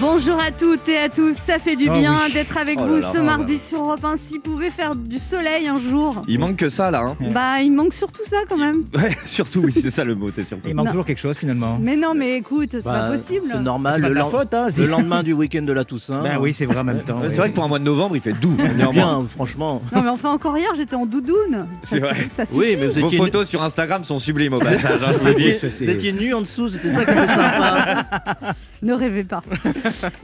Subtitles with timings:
[0.00, 2.32] Bonjour à toutes et à tous, ça fait du Ah bien oui.
[2.32, 4.16] d'être avec Oh vous là, ce là mardi sur Europe 1.
[4.18, 7.00] S'il pouvait faire du soleil un jour, Il manque que ça là.
[7.02, 7.16] Hein.
[7.32, 8.84] bah il manque surtout ça quand même.
[8.94, 10.68] Ouais, surtout, oui, c'est ça le mot, c'est surtout.
[10.68, 10.92] Il manque Non.
[10.92, 11.78] toujours quelque chose finalement.
[11.80, 13.46] Mais non, mais écoute, c'est Bah, pas possible.
[13.50, 14.02] C'est normal.
[14.02, 16.22] Le, faute, hein, le lendemain du week-end de la Toussaint.
[16.22, 17.18] Ben oui, c'est vrai en même temps.
[17.22, 17.34] C'est oui.
[17.36, 18.56] vrai que pour un mois de novembre, il fait doux.
[18.76, 18.92] néanmoins.
[19.20, 19.80] Bien, franchement.
[19.94, 21.66] Non, mais enfin encore hier, j'étais en doudoune.
[21.82, 22.16] C'est vrai.
[22.36, 22.44] Ça.
[22.52, 25.00] Oui, mais vous Vos photos sur Instagram sont sublimes au passage.
[25.06, 28.04] hein, vous étiez, c'est- vous étiez nus en dessous, c'était ça qui était sympa.
[28.84, 29.42] Ne rêvez pas.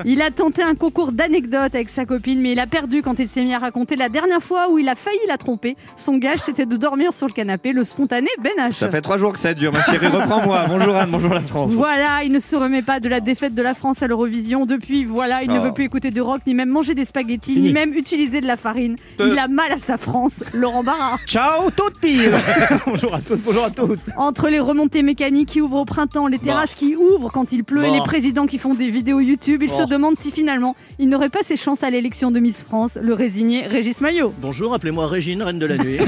[0.04, 3.26] Il a tenté un concours d'anecdotes avec sa copine, mais il a perdu quand il
[3.26, 5.76] s'est mis à raconter la dernière fois où il a failli la tromper.
[5.96, 8.72] Son gage, c'était de dormir sur le canapé, le spontané Ben H.
[8.72, 10.06] Ça fait trois jours que ça dure, ma chérie.
[10.08, 10.64] Reprends-moi.
[10.68, 11.72] Bonjour Anne, bonjour la France.
[11.72, 14.66] Voilà, il ne se remet pas de la défaite de la France à l'Eurovision.
[14.66, 15.62] Depuis, voilà, il ne Oh.
[15.62, 17.68] veut plus écouter de rock, ni même manger des spaghettis, Fini.
[17.68, 18.96] ni même utiliser de la farine.
[19.18, 21.18] Il a mal à sa France, Laurent Barra.
[21.26, 22.18] Ciao tutti
[22.86, 24.10] Bonjour à toutes, bonjour à tous.
[24.16, 27.84] Entre les remontées mécaniques qui ouvrent au printemps, les terrasses qui ouvrent quand il pleut
[27.84, 27.94] et Bah.
[27.96, 29.86] les présidents qui font des vidéos YouTube, il se Oh.
[29.86, 33.64] demande si finalement il n'aurait pas ses chances à l'élection de Miss France, le résigné
[33.68, 34.34] Régis Maillot.
[34.42, 35.98] Bonjour, appelez-moi Régine, reine de la nuit.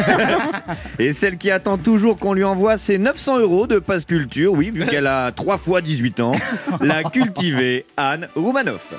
[0.99, 4.71] Et celle qui attend toujours qu'on lui envoie ses 900 euros de passe culture, oui,
[4.71, 6.33] vu qu'elle a trois fois 18 ans,
[6.81, 8.93] la cultivée Anne Roumanoff.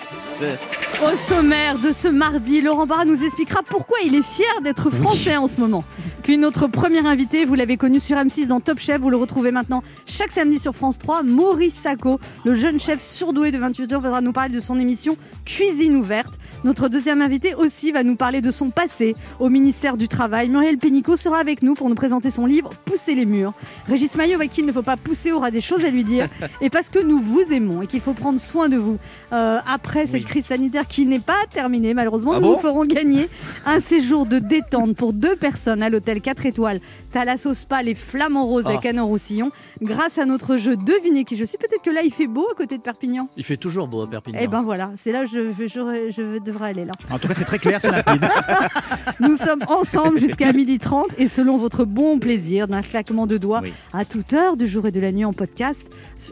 [1.06, 5.36] Au sommaire de ce mardi, Laurent Barra nous expliquera pourquoi il est fier d'être français
[5.36, 5.84] en ce moment.
[6.24, 9.52] Puis notre premier invité, vous l'avez connu sur M6 dans Top Chef, vous le retrouvez
[9.52, 14.00] maintenant chaque samedi sur France 3, Maurice Sacco, le jeune chef surdoué de 28 ans,
[14.00, 16.34] viendra nous parler de son émission Cuisine ouverte.
[16.64, 20.50] Notre deuxième invité aussi va nous parler de son passé au ministère du Travail.
[20.50, 23.54] Muriel Pénicaud sera avec nous pour nous présenter son livre Pousser les murs.
[23.88, 26.28] Régis Maillot, avec qui il ne faut pas pousser, aura des choses à lui dire.
[26.62, 28.98] Et parce que nous vous aimons et qu'il faut prendre soin de vous
[29.34, 32.86] euh, après cette crise sanitaire qui n'est pas terminée, malheureusement, Ah nous bon vous ferons
[32.86, 33.28] gagner
[33.66, 36.80] un séjour de détente pour deux personnes à l'hôtel 4 étoiles
[37.12, 38.82] Thalasso Spa, les Flamands Roses à Ah.
[38.82, 41.58] Canon-Roussillon, grâce à notre jeu Devinez qui je suis.
[41.58, 43.28] Peut-être que là, il fait beau à côté de Perpignan.
[43.38, 44.40] Il fait toujours beau à Perpignan.
[44.42, 46.92] Eh ben voilà, c'est là que je, je, je- je aller là.
[47.10, 48.24] En tout cas, c'est très clair, c'est limpide.
[49.20, 53.74] Nous sommes ensemble jusqu'à 12h30 et selon votre bon plaisir, d'un claquement de doigts Oui.
[53.94, 55.82] à toute heure du jour et de la nuit en podcast,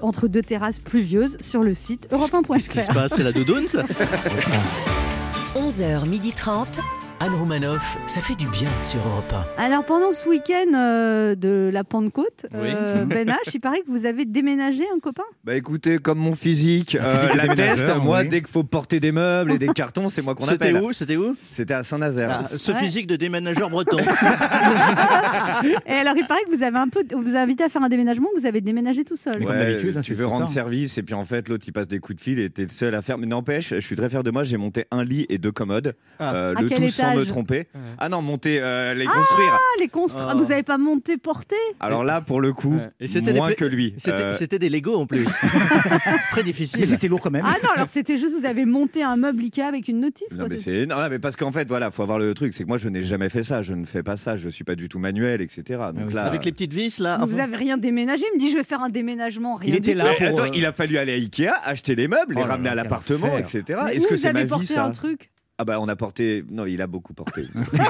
[0.01, 2.93] entre deux terrasses pluvieuses sur le site europe Qu'est-ce qui se 1.fr.
[2.93, 3.13] passe?
[3.15, 3.83] C'est la doudoune, ça?
[5.55, 7.00] 11h30.
[7.23, 7.99] Anne Romanoff.
[8.07, 12.69] Ça fait du bien sur Europe Alors pendant ce week-end euh, de la Pentecôte, Oui.
[12.73, 15.21] euh, Ben H, il paraît que vous avez déménagé un copain?
[15.43, 18.27] Bah écoutez, comme mon physique, physique euh, la teste, moi, oui.
[18.29, 20.81] dès qu'il faut porter des meubles et des cartons, c'est moi qu'on C'était appelle.
[20.81, 21.35] où C'était où?
[21.51, 22.45] C'était à Saint-Nazaire.
[22.45, 22.79] Ah, Ce Ouais.
[22.79, 23.97] physique de déménageur breton.
[25.85, 27.89] Et alors il paraît que vous avez un peu, vous a invité à faire un
[27.89, 29.45] déménagement, vous avez déménagé tout seul.
[29.45, 30.53] Comme d'habitude, hein, tu veux rendre ça.
[30.55, 32.95] service et puis en fait l'autre il passe des coups de fil et t'es seul
[32.95, 33.19] à faire.
[33.19, 35.93] Mais n'empêche, je suis très fier de moi, j'ai monté un lit et deux commodes,
[36.19, 36.33] Ah.
[36.33, 37.67] euh, À le quel tout sans me tromper.
[37.99, 39.51] Ah non, monter, euh, les construire.
[39.53, 40.27] Ah, les constru- Oh.
[40.29, 42.89] ah, vous n'avez pas monté, porté Alors là, pour le coup, Ouais.
[42.99, 43.94] Et c'était des moins pla- que lui.
[43.97, 45.25] C'était Euh, c'était des Lego en plus.
[46.31, 46.79] Très difficile.
[46.79, 47.45] Mais c'était lourd quand même.
[47.45, 50.31] Ah non, alors c'était juste vous avez monté un meuble Ikea avec une notice.
[50.31, 52.53] Non quoi, mais c'est- c'est non mais parce qu'en fait voilà faut avoir le truc
[52.53, 54.63] c'est que moi je n'ai jamais fait ça je ne fais pas ça je suis
[54.63, 57.19] pas du tout manuel etc donc oui, là Avec les petites vis là.
[57.25, 59.55] Vous avez rien déménagé Il me dit je vais faire un déménagement.
[59.55, 60.09] Rien Il était du là tout.
[60.19, 62.45] Mais pour, attends euh, il a fallu aller à Ikea acheter les meubles les Oh
[62.45, 64.49] là ramener là, à l'appartement etc Mais est-ce où que vous c'est ma avez vie
[64.49, 65.30] porté ça un truc
[65.61, 67.44] ah bah on a porté non il a beaucoup porté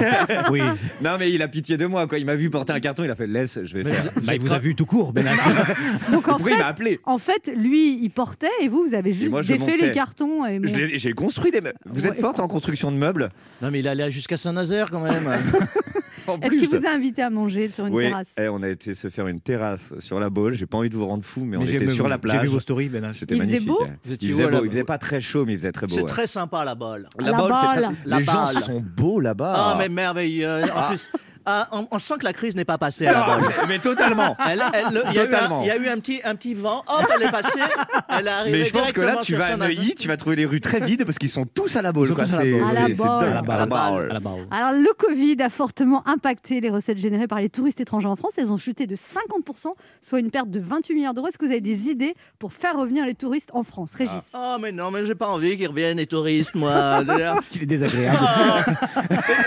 [0.52, 0.60] Oui.
[1.02, 3.12] non mais il a pitié de moi quoi il m'a vu porter un carton il
[3.12, 5.24] a fait laisse je vais faire Bah, il vous a vu tout court, Ben.
[6.12, 8.94] Donc en pourquoi il fait, m'a appelé en fait, lui, il portait et vous, vous
[8.94, 9.86] avez juste moi, je défait montais.
[9.86, 10.46] les cartons.
[10.46, 10.78] Et Je bon.
[10.78, 13.30] l'ai- j'ai construit les meubles vous êtes forte en construction de meubles?
[13.62, 15.30] Non mais il allait jusqu'à Saint-Nazaire quand même.
[16.42, 18.94] Est-ce qu'il vous a invité à manger sur une oui, terrasse eh, on a été
[18.94, 20.54] se faire une terrasse sur la Baule.
[20.54, 22.38] J'ai pas envie de vous rendre fou, mais, on Mais était sur la J'ai vu
[22.38, 22.48] plage.
[22.50, 23.12] vos stories, Ben.
[23.14, 23.68] C'était Il faisait magnifique.
[23.68, 23.96] beau hein.
[24.22, 24.66] Il faisait la beau.
[24.66, 25.94] Il faisait Baule pas très chaud, mais il faisait très beau.
[25.96, 26.08] C'est ouais.
[26.08, 27.08] très sympa la balle.
[27.20, 27.94] La Baule, c'est Baule.
[27.96, 29.54] très- La Les gens sont beaux là-bas.
[29.56, 30.64] Ah mais merveilleux.
[30.64, 30.88] En Ah.
[30.90, 31.10] plus,
[31.46, 33.50] ah, on, on sent que la crise n'est pas passée à la Ah, balle.
[33.68, 34.36] mais totalement.
[34.50, 35.62] Elle- elle- le- Il y, a eu un- Totalement.
[35.64, 37.60] il y a eu un petit, un petit vent, hop, elle est passée,
[38.10, 38.60] elle est arrivée.
[38.60, 39.58] Mais je pense que là, directement tu vas à.
[39.58, 42.14] Neuilly, tu vas trouver les rues très vides parce qu'ils sont tous à la boule.
[42.14, 42.26] quoi.
[42.26, 44.48] à la balle.
[44.52, 48.34] Alors, le Covid a fortement impacté les recettes générées par les touristes étrangers en France.
[48.38, 51.28] Elles ont chuté de 50%, soit une perte de 28 milliards d'euros.
[51.28, 53.92] Est-ce que vous avez des idées pour faire revenir les touristes en France?
[53.96, 56.72] Régis Oh mais non, mais j'ai pas envie qu'ils reviennent les touristes, moi.
[57.08, 58.18] Parce qu'il est désagréable.
[58.22, 58.64] Ah.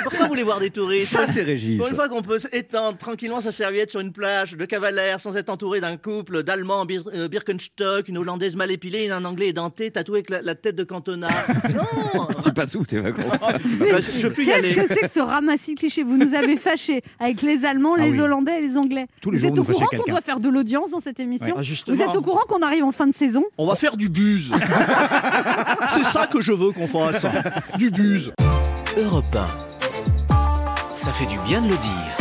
[0.02, 1.12] Pourquoi vous voulez voir des touristes?
[1.12, 1.79] Ça, c'est Régis.
[1.85, 5.37] Pour une fois qu'on peut étendre tranquillement sa serviette sur une plage de cavalaire sans
[5.37, 9.49] être entouré d'un couple d'Allemands Bir- euh, Birkenstock, une Hollandaise mal épilée et un Anglais
[9.49, 11.29] édenté tatoué avec la, la tête de Cantona.
[11.75, 13.57] Non Tu passes où tes vacances Bah,
[14.19, 14.73] Je plus y aller.
[14.73, 16.03] Qu'est-ce que c'est que ce ramassis de clichés?
[16.05, 18.21] Vous nous avez fâchés avec les Allemands, Ah les oui.
[18.21, 19.07] Hollandais et les Anglais.
[19.21, 21.55] Tous les vous jours, êtes au courant qu'on doit faire de l'audience dans cette émission?
[21.59, 21.63] Ah.
[21.87, 23.45] Vous êtes au courant qu'on arrive en fin de saison?
[23.59, 24.53] On va faire du buse.
[25.91, 27.27] C'est ça que je veux qu'on fasse.
[27.79, 28.33] Du buse.
[28.97, 29.84] Europe 1.
[30.94, 32.17] Ça fait du bien de le dire.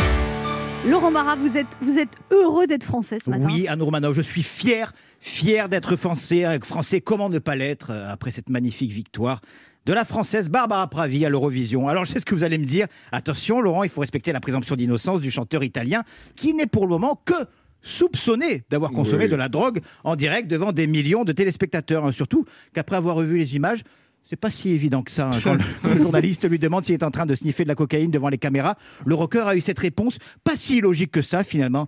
[0.86, 4.20] Laurent Barra, vous êtes, vous êtes heureux d'être français ce matin Oui, Anne Romanoff, je
[4.20, 6.44] suis fier, fier d'être français.
[6.44, 9.40] Avec français, comment ne pas l'être euh, après cette magnifique victoire
[9.86, 11.88] de la française Barbara Pravi à l'Eurovision.
[11.88, 12.86] Alors, je sais ce que vous allez me dire.
[13.12, 16.02] Attention, Laurent, il faut respecter la présomption d'innocence du chanteur italien
[16.36, 17.34] qui n'est pour le moment que
[17.80, 19.30] soupçonné d'avoir consommé Oui.
[19.30, 22.06] de la drogue en direct devant des millions de téléspectateurs.
[22.06, 22.12] hein.
[22.12, 22.44] Surtout
[22.74, 23.80] qu'après avoir revu les images,
[24.24, 25.28] c'est pas si évident que ça.
[25.28, 25.38] hein.
[25.42, 27.74] Quand, le, quand le journaliste lui demande s'il est en train de sniffer de la
[27.74, 31.44] cocaïne devant les caméras, le rocker a eu cette réponse, pas si logique que ça
[31.44, 31.86] finalement.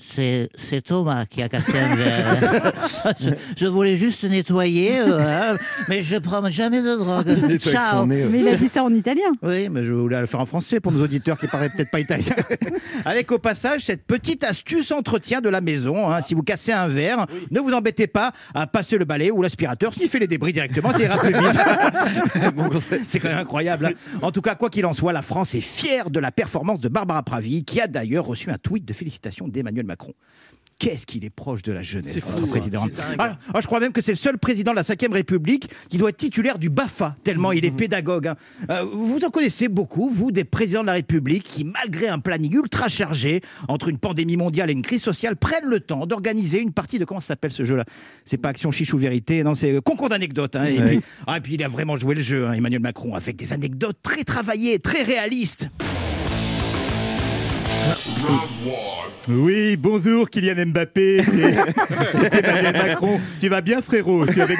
[0.00, 0.48] C'est,
[0.84, 2.72] Thomas qui a cassé un verre.
[3.20, 5.56] je, je voulais juste nettoyer, euh, hein,
[5.88, 7.58] mais je prends jamais de drogue.
[7.58, 8.06] Ciao.
[8.06, 9.30] Mais il a dit ça en italien.
[9.42, 12.00] Oui, mais je voulais le faire en français pour nos auditeurs qui paraissent peut-être pas
[12.00, 12.34] italiens.
[13.04, 16.10] Avec au passage cette petite astuce entretien de la maison.
[16.10, 16.20] hein.
[16.20, 19.92] Si vous cassez un verre, ne vous embêtez pas à passer le balai ou l'aspirateur,
[19.92, 21.58] sniffer les débris directement, ça ira plus vite.
[23.06, 23.86] C'est quand même incroyable.
[23.86, 24.18] hein.
[24.22, 26.88] En tout cas, quoi qu'il en soit, la France est fière de la performance de
[26.88, 30.12] Barbara Pravi, qui a d'ailleurs reçu un tweet de félicitations d'Emmanuel Macron.
[30.78, 32.82] Qu'est-ce qu'il est proche de la jeunesse, C'est fou, notre président.
[32.84, 32.92] dingue.
[33.18, 35.96] Ah, ah, je crois même que c'est le seul président de la Ve République qui
[35.96, 37.76] doit être titulaire du BAFA, tellement il est Mhm.
[37.78, 38.26] pédagogue.
[38.26, 38.36] hein.
[38.68, 42.52] Euh, vous en connaissez beaucoup, vous, des présidents de la République qui, malgré un planning
[42.56, 46.72] ultra chargé, entre une pandémie mondiale et une crise sociale, prennent le temps d'organiser une
[46.74, 47.06] partie de...
[47.06, 47.86] Comment ça s'appelle ce jeu-là?
[48.26, 50.56] C'est pas Action Chiche ou Vérité, non, c'est euh, Concours d'anecdotes.
[50.56, 50.66] hein.
[50.66, 50.86] Et, Ouais.
[50.88, 53.54] puis, ah, et puis il a vraiment joué le jeu, hein, Emmanuel Macron, avec des
[53.54, 55.70] anecdotes très travaillées, très réalistes.
[59.28, 61.56] Oui, bonjour Kylian Mbappé, c'est
[62.20, 63.20] c'est Emmanuel Macron.
[63.40, 64.24] Tu vas bien frérot?
[64.26, 64.58] Je suis avec,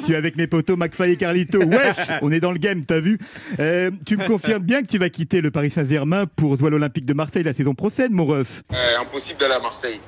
[0.00, 1.58] je suis avec mes potos McFly et Carlito.
[1.64, 3.18] Wesh, on est dans le game, t'as vu?
[3.60, 6.70] Euh, Tu me confirmes bien que tu vas quitter le Paris Saint-Germain pour jouer à
[6.70, 9.98] l'Olympique de Marseille la saison prochaine, mon ref Euh, impossible d'aller à Marseille.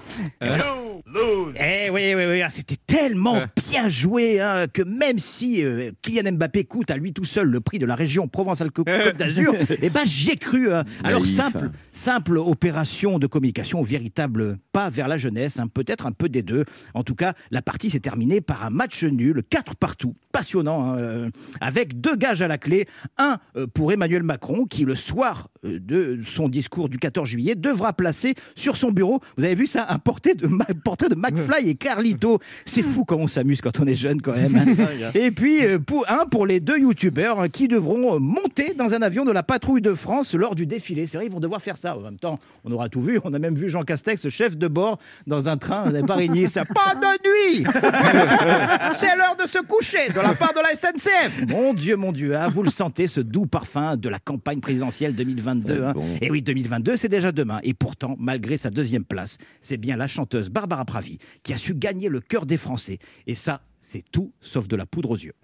[1.58, 3.40] Eh oui, oui, oui, ah, c'était tellement
[3.70, 7.60] bien joué hein, que même si euh, Kylian Mbappé coûte à lui tout seul le
[7.60, 10.72] prix de la région Provence-Alpes-Côte d'Azur, eh ben j'y ai cru.
[10.74, 10.84] hein.
[11.02, 11.72] Alors simple, hein.
[11.92, 12.85] simple opération
[13.18, 16.64] de communication, véritable pas vers la jeunesse, hein, peut-être un peu des deux.
[16.94, 20.98] En tout cas, la partie s'est terminée par un match nul, 4 partout, passionnant, hein,
[20.98, 21.30] euh,
[21.60, 22.86] avec deux gages à la clé.
[23.18, 27.92] Un euh, pour Emmanuel Macron, qui le soir de son discours du 14 juillet devra
[27.92, 31.70] placer sur son bureau, vous avez vu ça, un portrait de, Ma- portrait de McFly
[31.70, 32.38] et Carlito.
[32.64, 34.76] C'est fou comment on s'amuse quand on est jeune quand même.
[35.14, 39.24] Et puis euh, pour, un pour les deux youtubeurs qui devront monter dans un avion
[39.24, 41.06] de la patrouille de France lors du défilé.
[41.06, 41.96] C'est vrai, ils vont devoir faire ça.
[41.96, 43.20] En même temps, on aura tout vu.
[43.24, 45.84] On a même vu Jean Castex, chef de bord, dans un train.
[45.84, 46.64] Vous n'avez pas régné ça.
[46.76, 47.66] Pas de nuit
[48.94, 51.46] C'est l'heure de se coucher de la part de la SNCF.
[51.48, 55.14] Mon Dieu, mon Dieu, hein, vous le sentez, ce doux parfum de la campagne présidentielle
[55.14, 55.55] 2022.
[55.68, 55.92] Hein.
[55.94, 56.04] bon.
[56.20, 57.60] Et oui, 2022, c'est déjà demain.
[57.62, 61.74] Et pourtant, malgré sa deuxième place, c'est bien la chanteuse Barbara Pravi qui a su
[61.74, 62.98] gagner le cœur des Français.
[63.26, 65.34] Et ça, c'est tout sauf de la poudre aux yeux.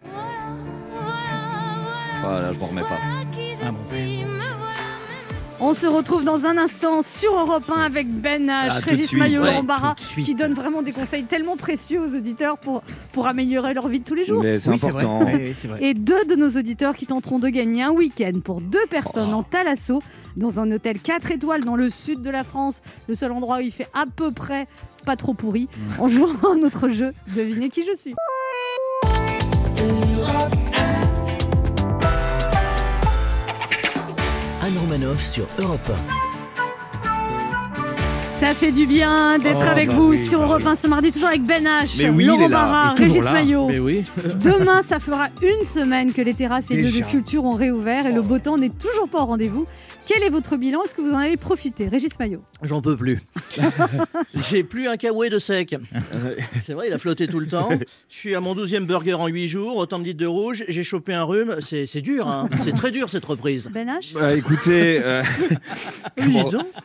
[2.22, 2.98] Voilà, je m'en remets pas.
[3.64, 4.61] Ah, mon père.
[5.64, 9.42] On se retrouve dans un instant sur Europe 1 avec Ben H, Ah, Régis Maillot,
[9.42, 12.82] ouais, Barra, qui donnent vraiment des conseils tellement précieux aux auditeurs pour,
[13.12, 14.42] pour améliorer leur vie de tous les jours.
[14.42, 15.20] C'est Oui, important.
[15.20, 15.54] vrai.
[15.80, 19.36] Et deux de nos auditeurs qui tenteront de gagner un week-end pour deux personnes Oh.
[19.36, 20.00] en Thalasso
[20.36, 23.60] dans un hôtel 4 étoiles dans le sud de la France, le seul endroit où
[23.60, 24.66] il fait à peu près
[25.06, 25.68] pas trop pourri,
[25.98, 26.02] Mm.
[26.02, 28.14] en jouant à notre jeu Devinez qui je suis.
[35.18, 35.90] Sur Europe
[38.28, 40.68] Ça fait du bien d'être Oh, avec bah vous oui, sur bah Europe oui.
[40.72, 42.48] 1 ce mardi, toujours avec Ben H, oui, Laurent.
[42.50, 43.22] Barra, Régis.
[43.22, 43.70] Maillot.
[43.80, 44.04] Oui.
[44.44, 48.12] Demain, ça fera une semaine que les terrasses et lieux de culture ont réouvert et
[48.12, 49.64] le beau temps n'est toujours pas au rendez-vous.
[50.04, 50.82] Quel est votre bilan?
[50.84, 51.88] Est-ce que vous en avez profité?
[51.88, 52.42] Régis Maillot.
[52.62, 53.20] J'en peux plus.
[54.48, 55.74] J'ai plus un kawaii de sec.
[56.60, 57.68] C'est vrai, il a flotté tout le temps.
[58.08, 60.64] Je suis à mon 12e burger en 8 jours, autant de litres de rouge.
[60.68, 61.56] J'ai chopé un rhume.
[61.60, 62.48] C'est c'est dur, hein.
[62.62, 63.68] c'est très dur cette reprise.
[63.72, 65.22] Ben H Bah, écoutez, euh.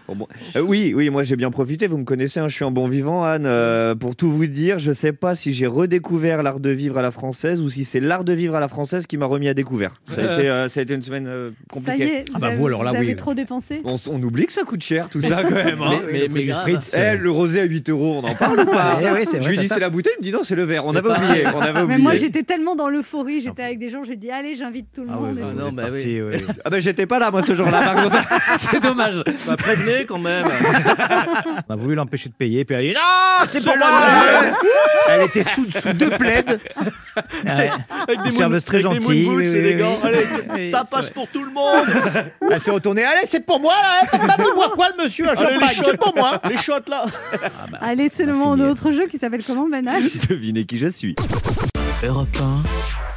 [0.08, 0.28] Bon, bon.
[0.56, 1.88] Euh, oui, oui, moi j'ai bien profité.
[1.88, 3.46] Vous me connaissez, hein, je suis un bon vivant, Anne.
[3.46, 7.02] Euh, pour tout vous dire, je sais pas si j'ai redécouvert l'art de vivre à
[7.02, 9.54] la française ou si c'est l'art de vivre à la française qui m'a remis à
[9.54, 10.02] découvert.
[10.06, 12.04] Ça a été, euh, ça a été une semaine euh, Ça y compliquée.
[12.20, 13.16] est, Ah bah avez- vous, alors là, avez oui.
[13.16, 15.67] trop dépensé On, on oublie que ça coûte cher tout ça quand même.
[15.72, 16.02] Hein.
[16.12, 16.96] Mais, mais, mais spritz.
[16.98, 19.42] Eh, le rosé à 8 euros, on en parle ou pas C'est vrai, c'est Je
[19.44, 20.86] vrai, lui dis c'est la bouteille, il me dit non, c'est le verre.
[20.86, 21.44] On avait oublié.
[21.56, 22.02] On avait Mais oublié.
[22.02, 25.10] moi j'étais tellement dans l'euphorie, j'étais avec des gens, j'ai dit allez j'invite tout le
[25.12, 25.36] Ah monde.
[25.36, 26.42] bah, non, bah parti, ouais.
[26.66, 27.82] Ah ben j'étais pas là moi ce jour-là.
[27.82, 28.18] par contre.
[28.72, 29.24] c'est dommage.
[29.46, 30.46] Bah, prévenez quand même.
[31.70, 33.88] On a voulu l'empêcher de payer, puis elle a dit Non, c'est pour moi
[35.10, 36.44] Elle était sous, sous deux plaids.
[37.46, 37.72] Ouais.
[38.08, 39.76] Avec Une serveuse très avec des gentille, oui, oui, des oui.
[39.76, 39.98] gants.
[40.04, 41.14] Allez, Oui, ta c'est passe vrai.
[41.14, 41.88] pour tout le monde.
[42.52, 43.04] Elle s'est retournée.
[43.04, 45.26] Allez, c'est pour moi, là Pas boire quoi, le monsieur
[45.60, 47.06] les shots pour moi Les shots là.
[47.82, 50.88] Allez, c'est le moment de notre jeu qui s'appelle comment Ben H Devinez qui je
[50.88, 51.16] suis.
[52.04, 52.38] Europe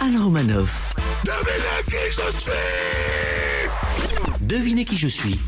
[0.01, 0.95] 1, Anne Romanoff.
[1.25, 2.51] Devinez qui je suis
[4.47, 5.39] Devinez qui je suis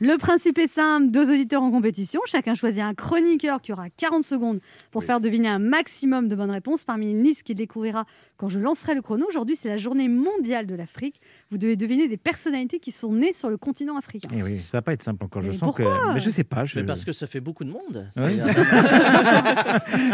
[0.00, 4.24] Le principe est simple, deux auditeurs en compétition, chacun choisit un chroniqueur qui aura 40
[4.24, 4.58] secondes
[4.90, 8.04] pour faire deviner un maximum de bonnes réponses parmi une liste qu'il découvrira
[8.36, 9.24] quand je lancerai le chrono.
[9.28, 11.20] Aujourd'hui, c'est la journée mondiale de l'Afrique.
[11.50, 14.28] Vous devez deviner des personnalités qui sont nées sur le continent africain.
[14.34, 15.42] Eh oui, ça va pas être simple encore.
[15.42, 16.08] Je Mais sens pourquoi?
[16.08, 16.14] que.
[16.14, 16.64] Mais je sais pas.
[16.64, 16.76] Je...
[16.80, 18.10] Mais parce que ça fait beaucoup de monde.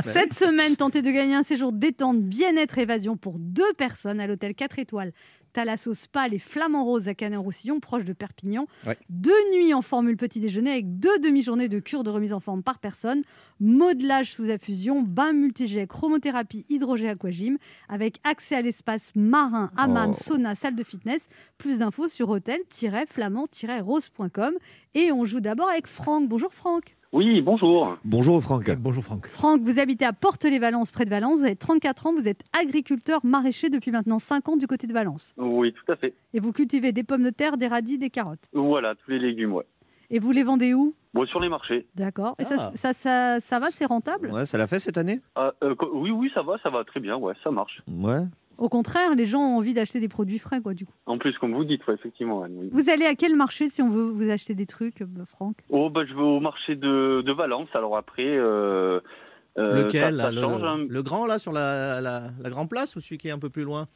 [0.05, 4.55] Cette semaine, tentez de gagner un séjour détente, bien-être, évasion pour deux personnes à l'hôtel
[4.55, 5.13] 4 étoiles.
[5.53, 8.67] Thalasso Spa, les Flamands Roses à Canet-Roussillon, proche de Perpignan.
[8.87, 8.97] Ouais.
[9.09, 12.63] Deux nuits en formule petit déjeuner avec deux demi-journées de cure de remise en forme
[12.63, 13.23] par personne,
[13.61, 17.57] modelage sous infusion, bain multijet, chromothérapie, hydrogé aquagym,
[17.89, 20.15] avec accès à l'espace marin, hammam, Oh.
[20.15, 21.29] sauna, salle de fitness.
[21.59, 24.55] Plus d'infos sur hôtel-flamand-rose.com.
[24.95, 26.29] Et on joue d'abord avec Franck.
[26.29, 26.97] Bonjour Franck.
[27.13, 27.97] Oui, bonjour.
[28.05, 28.71] Bonjour Franck.
[28.79, 29.27] Bonjour Franck.
[29.27, 31.41] Franck, vous habitez à Porte-les-Valences, près de Valence.
[31.41, 34.93] Vous avez 34 ans, vous êtes agriculteur maraîcher depuis maintenant 5 ans du côté de
[34.93, 35.35] Valence.
[35.37, 36.15] Oui, tout à fait.
[36.35, 38.49] Et vous cultivez des pommes de terre, des radis, des carottes.
[38.53, 39.67] Voilà, tous les légumes, ouais.
[40.11, 40.95] Et vous les vendez où?
[41.13, 41.87] Bon, sur les marchés.
[41.97, 42.35] D'accord.
[42.39, 42.45] Et Ah.
[42.45, 44.31] ça, ça, ça, ça va, c'est rentable?
[44.31, 45.21] Ouais, ça l'a fait cette année?
[45.35, 47.83] Ah, euh, co- oui, oui, ça va, ça va très bien, ouais, ça marche.
[47.89, 48.21] Ouais.
[48.61, 50.93] Au contraire, les gens ont envie d'acheter des produits frais, quoi, du coup.
[51.07, 52.69] En plus, comme vous dites, ouais, effectivement, Anne, oui.
[52.71, 55.57] Vous allez à quel marché si on veut vous acheter des trucs, euh, Franck?
[55.71, 58.27] Oh, bah, je vais au marché de, de Valence, alors après...
[58.27, 59.01] Euh,
[59.59, 60.87] euh, Lequel ça, ça là, le, change, hein.
[60.89, 63.51] le grand là sur la, la, la grande place ou celui qui est un peu
[63.51, 63.89] plus loin?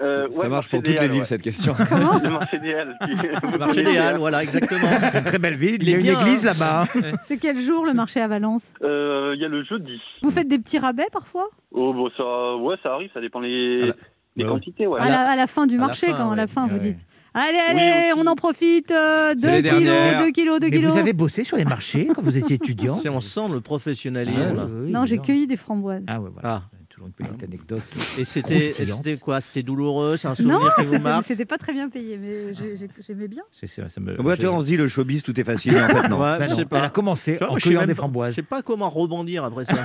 [0.00, 1.26] Euh, Ça ouais, marche pour toutes les villes ouais.
[1.26, 1.74] cette question.
[2.22, 2.96] Le marché des Halles.
[3.52, 4.88] Le marché des Halles, voilà, exactement.
[5.14, 5.78] Une très belle ville.
[5.82, 6.52] Il y a une bien, église hein.
[6.58, 6.84] là-bas.
[7.24, 10.00] C'est quel jour le marché à Valence Euh, Il y a le jeudi.
[10.22, 13.90] Vous faites des petits rabais parfois Oh, bon, ça, ouais, ça arrive, ça dépend les,
[13.90, 13.96] Ah
[14.36, 15.00] les Bah quantités, ouais.
[15.00, 16.48] à, la, à la fin du à la marché, fin, quand à la ouais.
[16.48, 16.98] fin, vous dites.
[17.34, 18.90] Allez, allez, on en profite.
[18.90, 20.22] 2 les kilos, dernières.
[20.22, 20.92] 2 kilos, 2 Mais kilos.
[20.92, 24.58] vous avez bossé sur les marchés quand vous étiez étudiant on sent le professionnalisme.
[24.60, 26.02] Ah, oui, Non, j'ai cueilli des framboises.
[26.06, 26.48] Ah ouais, voilà.
[26.48, 26.62] Ah.
[27.02, 27.82] Toujours une petite anecdote.
[28.18, 29.40] Et c'était quoi?
[29.40, 31.24] C'était douloureux C'est un Non, souvenir qui vous c'était marque?
[31.24, 33.42] c'était pas très bien payé, mais j'ai- j'ai- j'aimais bien.
[33.50, 35.88] Ça me- Ouais, je- tu vois, on se dit le showbiz, tout est facile, en
[35.88, 36.18] fait non.
[36.22, 36.78] Ouais, Bah je non, sais pas.
[36.78, 38.30] Elle a commencé vois, en cueillant des framboises.
[38.32, 39.74] Je sais pas comment rebondir après ça.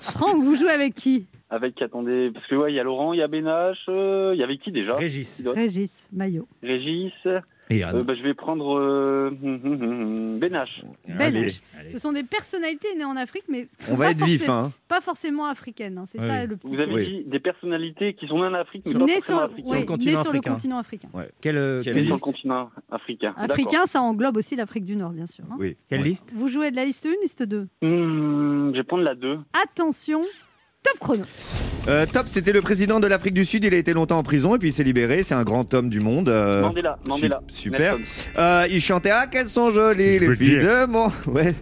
[0.00, 1.26] Franck, vous jouez avec qui?
[1.50, 4.40] Avec, attendez, parce que, ouais, il y a Laurent, il y a Bénache, euh, il
[4.40, 4.94] y avait qui déjà?
[4.96, 5.42] Régis.
[5.54, 6.48] Régis Maillot.
[6.62, 7.12] Régis.
[7.70, 7.84] Et.
[7.84, 10.82] Euh, bah, je vais prendre euh, hum, hum, hum, hum, Bénache.
[11.08, 11.50] Ben.
[11.90, 14.72] Ce sont des personnalités nées en Afrique, mais On va pas être vif, forcément- hein.
[14.88, 15.96] Pas forcément africaines.
[15.98, 16.04] hein.
[16.06, 16.26] C'est Oui.
[16.28, 16.74] ça le petit.
[16.76, 17.08] Vous avez piège.
[17.08, 19.72] dit des personnalités qui sont nées en Afrique, mais pas forcément sur, africaines.
[19.72, 20.52] oui, le continent né sur le africain.
[20.52, 21.08] continent africain.
[21.40, 23.34] Quelle, euh, Quelle quelle Sur le liste continent africain.
[23.36, 25.44] Africain, ça englobe aussi l'Afrique du Nord, bien sûr.
[25.50, 25.56] hein.
[25.58, 25.76] Oui.
[25.88, 26.06] Quelle Ouais.
[26.08, 26.34] liste?
[26.36, 27.66] Vous jouez de la liste 1, liste 2.
[27.82, 29.38] Hmm, je vais prendre la 2.
[29.62, 30.20] Attention,
[30.84, 31.22] top chrono.
[31.88, 33.64] Euh, top, c'était le président de l'Afrique du Sud.
[33.64, 35.22] Il a été longtemps en prison et puis il s'est libéré.
[35.24, 36.28] C'est un grand homme du monde.
[36.28, 37.40] euh, Mandela, Mandela.
[37.48, 37.96] su- super.
[38.38, 40.86] Euh, il chantait Ah, qu'elles sont jolies Je les veux filles dire.
[40.86, 41.08] de mon.
[41.26, 41.52] Ouais,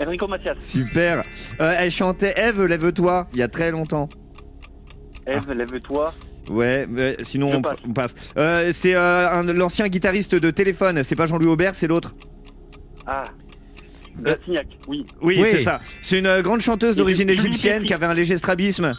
[0.00, 0.54] Enrico Macias.
[0.60, 1.22] super.
[1.60, 4.08] Euh, elle chantait Eve, lève-toi, il y a très longtemps.
[5.26, 6.12] Eve, lève-toi.
[6.50, 7.78] Ouais, mais sinon Je on, passe.
[7.88, 8.14] on passe.
[8.36, 11.02] Euh, c'est euh, un- l'ancien guitariste de Téléphone.
[11.04, 12.14] C'est pas Jean-Louis Aubert, c'est l'autre.
[13.06, 13.22] Ah.
[14.26, 14.34] Euh,
[14.88, 15.04] oui.
[15.22, 15.48] Oui, Oui.
[15.50, 15.80] c'est ça.
[16.02, 17.86] C'est une euh, grande chanteuse d'origine Julie égyptienne Petri.
[17.86, 18.90] qui avait un léger strabisme.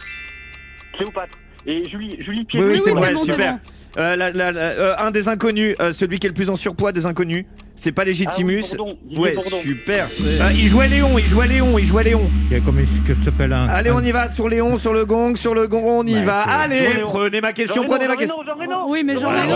[0.98, 1.38] Cléopâtre.
[1.66, 2.66] Et Julie, Julie Pierre.
[2.66, 3.60] oui, oui, c'est c'est vrai, c'est super.
[3.98, 6.56] Euh, la- la- la- euh, un des inconnus, euh, celui qui est le plus en
[6.56, 7.46] surpoids des inconnus.
[7.78, 8.64] C'est pas Légitimus.
[8.74, 9.58] Ah, oui, Bourdon, ouais, Bourdon.
[9.60, 10.08] super.
[10.24, 12.30] Euh, il jouait Léon, il jouait Léon, il jouait Léon.
[12.52, 13.68] Il y a comme une- que s'appelle un.
[13.70, 16.22] Allez, on y va sur Léon, sur le gong, sur le gong, on y Ouais,
[16.22, 16.42] va.
[16.42, 17.08] Allez, Jean Léon.
[17.08, 18.38] prenez ma question, Jean prenez ma question.
[18.46, 18.86] Jean Jean Reno.
[18.88, 19.56] Oui, mais Jean Jean Reno,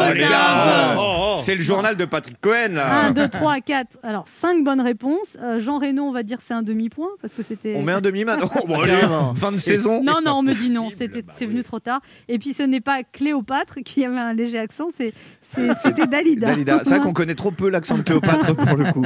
[0.97, 1.41] Oh, Oh, oh.
[1.41, 3.05] C'est le journal de Patrick Cohen là.
[3.05, 3.99] 1, 2, 3, 4.
[4.01, 5.37] Alors, 5 bonnes réponses.
[5.43, 7.75] Euh, Jean Reno, on va dire c'est un demi-point parce que c'était.
[7.77, 8.49] On met un demi maintenant.
[8.67, 9.35] Bon, allez, Carrément.
[9.35, 10.01] fin de saison.
[10.03, 11.05] Non, non, on me dit non, bah
[11.37, 11.99] c'est venu trop tard.
[12.27, 16.47] Et puis ce n'est pas Cléopâtre qui avait un léger accent, c'est, c'est- c'était Dalida.
[16.47, 16.79] Dalida.
[16.83, 19.03] C'est vrai qu'on connaît trop peu l'accent de Cléopâtre pour le coup.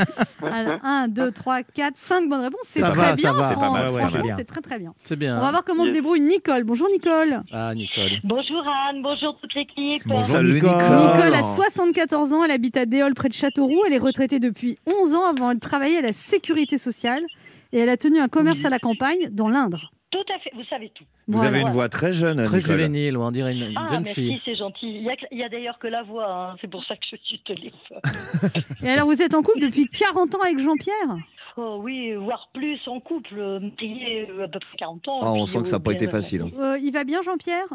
[0.50, 2.62] Alors, 1, 2, 3, 4, 5 bonnes réponses.
[2.66, 3.50] C'est Ça très va, bien, ça va.
[3.50, 3.74] C'est pas Franck.
[3.74, 4.36] mal, ouais, Franchement, c'est bien.
[4.38, 4.94] c'est très très bien.
[5.04, 5.38] C'est bien.
[5.38, 6.64] On va voir comment se débrouille Nicole.
[6.64, 7.42] Bonjour Nicole.
[7.52, 8.12] Ah, Nicole.
[8.24, 10.04] Bonjour Anne, bonjour toute l'équipe.
[10.06, 10.72] Bonjour, Salut, Nicole.
[10.72, 11.16] Nicole.
[11.18, 13.82] Nicole a 74 ans, elle habite à Déol près de Châteauroux.
[13.88, 17.24] Elle est retraitée depuis 11 ans avant de travailler à la sécurité sociale.
[17.72, 19.92] Et elle a tenu un commerce à la campagne dans l'Indre.
[20.12, 21.04] Tout à fait, vous savez tout.
[21.28, 21.50] Vous Voilà.
[21.50, 24.42] avez une voix très jeune, Très juvénile, on dirait une, une Ah, jeune merci, fille.
[24.44, 25.06] c'est gentil.
[25.32, 26.56] Il y a, d'ailleurs que la voix, hein.
[26.62, 28.00] c'est pour ça que je suis téléphone.
[28.84, 31.18] Et alors, vous êtes en couple depuis 40 ans avec Jean-Pierre?
[31.58, 35.20] Oh oui, voire plus en couple, euh, marié euh, à peu près 40 ans.
[35.22, 36.42] Ah, on sent que ça n'a euh, pas été facile.
[36.44, 36.48] hein.
[36.60, 37.68] Euh, Il va bien, Jean-Pierre?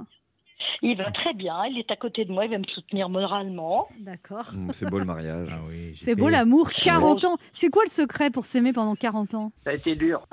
[0.82, 3.88] Il va très bien, il est à côté de moi, il va me soutenir moralement.
[4.00, 4.50] D'accord.
[4.54, 5.48] Hum, C'est beau le mariage.
[5.52, 7.36] Ah oui, C'est beau l'amour, 40 ans.
[7.52, 9.52] C'est quoi le secret pour s'aimer pendant 40 ans?
[9.64, 10.26] Ça a été dur.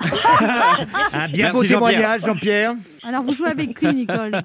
[1.12, 2.74] Un bien Merci, beau témoignage, Jean-Pierre.
[3.02, 4.42] Alors, vous jouez avec qui, Nicole?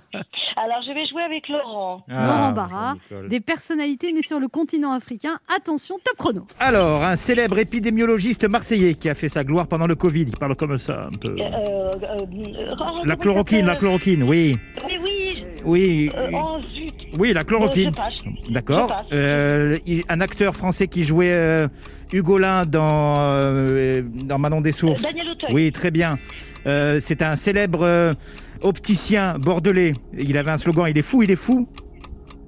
[0.59, 2.03] Alors je vais jouer avec Laurent.
[2.07, 2.95] Laurent Barra.
[3.29, 5.37] Des personnalités nées sur le continent africain.
[5.55, 6.47] Attention, top chrono.
[6.59, 10.23] Alors, un célèbre épidémiologiste marseillais qui a fait sa gloire pendant le Covid.
[10.23, 11.29] Il parle comme ça un peu.
[11.29, 12.65] Euh, euh, euh,
[13.05, 14.55] La chloroquine, la chloroquine, oui.
[14.87, 15.16] Oui, oui,
[15.65, 16.57] Oui, Euh, oh
[17.19, 17.89] oui, la chloroquine.
[17.97, 18.51] Euh.
[18.51, 18.95] D'accord.
[19.11, 19.75] Euh,
[20.09, 21.67] un acteur français qui jouait euh,
[22.13, 25.01] Hugolin dans, euh, dans Manon des Sources.
[25.03, 25.49] Euh, Daniel Auteuil.
[25.53, 26.15] Oui, très bien.
[26.67, 28.11] Euh, c'est un célèbre euh,
[28.61, 29.93] opticien bordelais.
[30.17, 31.67] Il avait un slogan Il est fou, il est fou.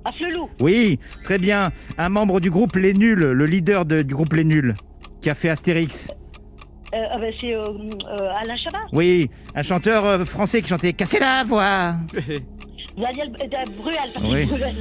[0.06, 0.50] À Flelou.
[0.62, 1.72] Oui, très bien.
[1.98, 4.74] Un membre du groupe Les Nuls, le leader de- du groupe Les Nuls,
[5.22, 6.08] qui a fait Astérix.
[6.94, 8.86] Euh, ah ben, c'est euh, euh, Alain Chabat.
[8.94, 11.96] Oui, un chanteur euh, français qui chantait Cassez la voix.
[13.00, 13.96] Daniel euh, Bruel.
[14.14, 14.46] Patrick Oui.
[14.46, 14.76] Bruel.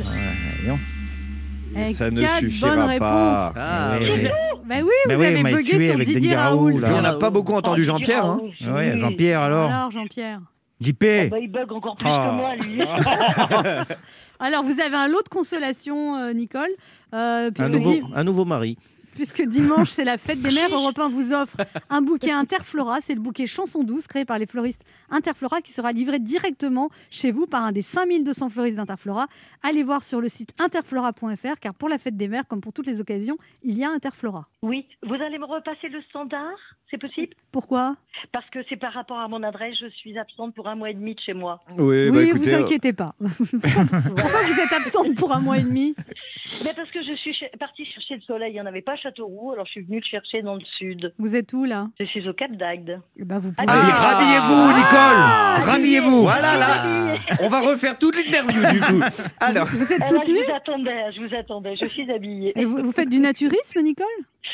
[1.77, 3.53] Eh, Ça ne suffira pas.
[3.57, 4.29] Ah, Eh oui, oui.
[4.67, 6.73] Bah oui, Bah vous oui, avez bugué sur Didier Raoul.
[6.83, 6.97] Raoul.
[6.99, 8.25] on n'a pas beaucoup entendu Oh, Jean-Pierre.
[8.27, 8.41] hein.
[8.63, 8.99] Oui.
[8.99, 9.71] Jean-Pierre alors.
[9.71, 10.41] Alors, Jean-Pierre.
[10.81, 11.05] JP.
[11.05, 12.31] Ah bah, il bug encore plus Ah.
[12.31, 12.83] que moi, lui.
[14.41, 16.69] Alors, vous avez un lot de consolation, euh, Nicole.
[17.15, 18.79] Euh, Un puisque, nouveau, un nouveau mari.
[19.19, 21.57] Puisque dimanche, c'est la fête des mères, Europe 1 vous offre
[21.91, 23.01] un bouquet Interflora.
[23.01, 27.33] C'est le bouquet Chanson douce créé par les fleuristes Interflora qui sera livré directement chez
[27.33, 29.27] vous par un des 5200 fleuristes d'Interflora.
[29.65, 32.87] Allez voir sur le site interflora.fr car pour la fête des mères, comme pour toutes
[32.87, 34.47] les occasions, il y a Interflora.
[34.63, 36.57] Oui, vous allez me repasser le standard?
[36.91, 37.97] C'est possible Pourquoi
[38.33, 40.95] Parce que c'est par rapport à mon adresse, je suis absente pour un mois et
[40.95, 41.61] demi de chez moi.
[41.77, 42.51] Oui, bah Oui, écoutez.
[42.53, 43.15] vous inquiétez pas.
[43.21, 45.95] Pourquoi vous êtes absente pour un mois et demi
[46.65, 48.97] Mais parce que je suis partie chercher le soleil, il n'y en avait pas à
[48.97, 51.13] Châteauroux, alors je suis venue le chercher dans le sud.
[51.19, 53.01] Vous êtes où là Je suis au Cap d'Agde.
[53.19, 55.69] Eh ben, vous Ah, pouvez- Allez, rhabillez-vous, Nicole.
[55.71, 56.23] Rhabillez-vous.
[56.23, 59.01] Voilà, là, on va refaire toute l'interview du coup.
[59.41, 62.53] Alors, Vous êtes Ah, toute je nue vous attendais, je vous attendais, je suis habillée.
[62.59, 64.07] Et vous, vous faites du naturisme, Nicole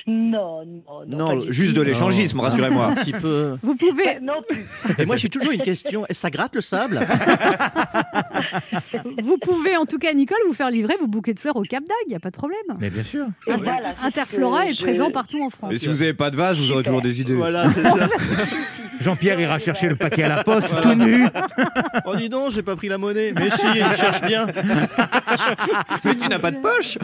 [0.07, 1.37] Non, non, non.
[1.37, 2.87] non, juste de l'échangisme, rassurez-moi.
[2.87, 3.57] Un petit peu.
[3.63, 4.65] Vous pouvez, Non plus.
[4.99, 6.05] Et moi, j'ai toujours une question.
[6.07, 7.01] Est-ce que ça gratte le sable?
[9.23, 11.83] Vous pouvez en tout cas, Nicole, vous faire livrer vos bouquets de fleurs au Cap
[11.83, 12.61] d'Agde, il n'y a pas de problème.
[12.81, 13.27] Mais bien sûr.
[13.47, 15.73] Et voilà, c'est Interflora est je- présent partout en France.
[15.73, 17.35] Et si vous n'avez pas de vase, vous aurez toujours des idées.
[17.35, 18.09] Voilà, c'est ça.
[19.01, 21.25] Jean-Pierre ira chercher le paquet à la poste, tout nu.
[22.07, 23.33] Oh, dis donc, j'ai pas pris la monnaie.
[23.37, 24.47] Mais si, il cherche bien.
[26.05, 26.97] Mais tu n'as pas de poche.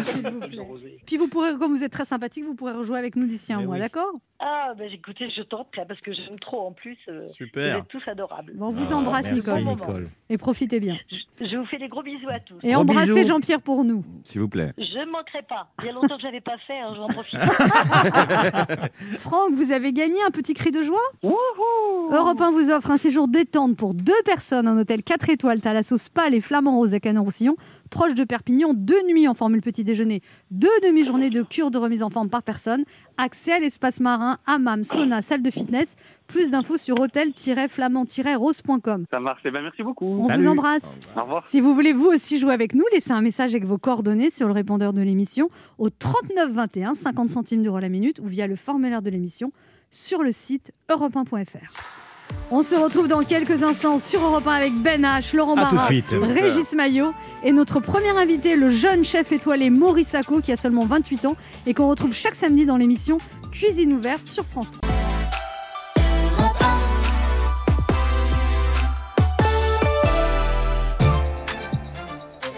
[1.05, 3.59] Puis vous pourrez, comme vous êtes très sympathique, vous pourrez rejouer avec nous d'ici un
[3.59, 3.81] Mais mois, oui.
[3.81, 4.12] d'accord?
[4.43, 6.97] Ah, ben écoutez, je tente là parce que j'aime trop en plus.
[7.09, 7.77] euh, Vous Super.
[7.77, 8.53] êtes tous adorables.
[8.55, 9.64] Bon, on vous embrasse, Ah, Merci, Nicole.
[9.77, 10.09] Nicole.
[10.31, 10.97] Et profitez bien.
[11.11, 12.55] Je, je vous fais des gros bisous à tous.
[12.62, 13.29] Et Gros embrassez bisous.
[13.29, 14.03] Jean-Pierre pour nous.
[14.25, 14.73] S'il vous plaît.
[14.79, 15.68] Je ne manquerai pas.
[15.83, 17.37] Il y a longtemps que je n'avais pas fait, hein, je vais en profiter.
[19.18, 20.99] Franck, vous avez gagné un petit cri de joie?
[21.23, 25.61] Wouhou Europe 1 vous offre un séjour détente pour deux personnes en hôtel 4 étoiles
[25.61, 27.57] Thalasso Spa les Flamands Roses à Canon-Roussillon,
[27.90, 32.03] proche de Perpignan, deux nuits en formule petit déjeuner, deux demi-journées de cure de remise
[32.03, 32.85] en forme par personne,
[33.18, 35.96] accès à l'espace marin, hammam, sauna, salle de fitness.
[36.26, 39.05] Plus d'infos sur hôtel-flamand-rose.com.
[39.11, 39.40] Ça marche.
[39.44, 40.07] Eh ben, merci beaucoup.
[40.07, 40.44] On Salut.
[40.44, 40.85] vous embrasse.
[41.16, 41.44] Au revoir.
[41.48, 44.46] Si vous voulez vous aussi jouer avec nous, laissez un message avec vos coordonnées sur
[44.46, 48.55] le répondeur de l'émission au 39 21, 50 centimes d'euros la minute ou via le
[48.55, 49.50] formulaire de l'émission
[49.90, 52.10] sur le site europe1.fr.
[52.51, 55.87] On se retrouve dans quelques instants sur Europe 1 avec Ben H, Laurent Barra.
[55.87, 57.12] Régis Maillot
[57.45, 61.37] et notre premier invité, le jeune chef étoilé Maurice Sacco qui a seulement 28 ans
[61.66, 63.19] et qu'on retrouve chaque samedi dans l'émission
[63.53, 64.90] Cuisine ouverte sur France 3.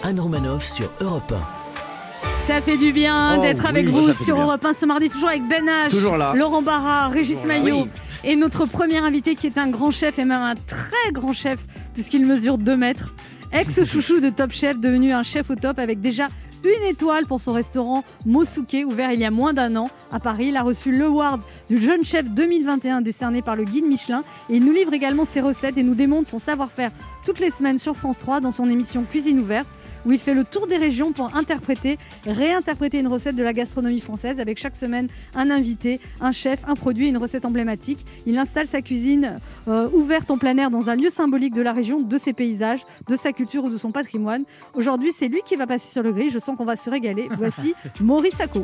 [0.03, 2.47] Anne Romanoff sur Europe 1.
[2.47, 4.39] Ça fait du bien Oh d'être oui, avec vous sur.
[4.39, 6.33] Europe 1 ce mardi, toujours avec Ben H, Toujours là.
[6.35, 7.89] Laurent Barra, Régis Maillot Oui.
[8.23, 11.59] Et notre premier invité qui est un grand chef et même un très grand chef
[11.93, 13.13] puisqu'il mesure 2 mètres.
[13.51, 16.27] Ex-chouchou de Top Chef, devenu un chef au top avec déjà
[16.63, 20.47] une étoile pour son restaurant Mosuke, ouvert il y a moins d'un an à Paris.
[20.47, 24.65] Il a reçu l'award du jeune chef 2021 décerné par le guide Michelin et il
[24.65, 26.91] nous livre également ses recettes et nous démontre son savoir-faire
[27.25, 29.67] toutes les semaines sur France 3 dans son émission Cuisine ouverte
[30.05, 33.99] où il fait le tour des régions pour interpréter, réinterpréter une recette de la gastronomie
[34.01, 38.05] française avec chaque semaine un invité, un chef, un produit, une recette emblématique.
[38.25, 39.35] Il installe sa cuisine
[39.67, 42.81] euh, ouverte en plein air dans un lieu symbolique de la région, de ses paysages,
[43.07, 44.43] de sa culture ou de son patrimoine.
[44.73, 46.31] Aujourd'hui, c'est lui qui va passer sur le grill.
[46.31, 47.29] Je sens qu'on va se régaler.
[47.37, 48.63] Voici Maurice Sacco.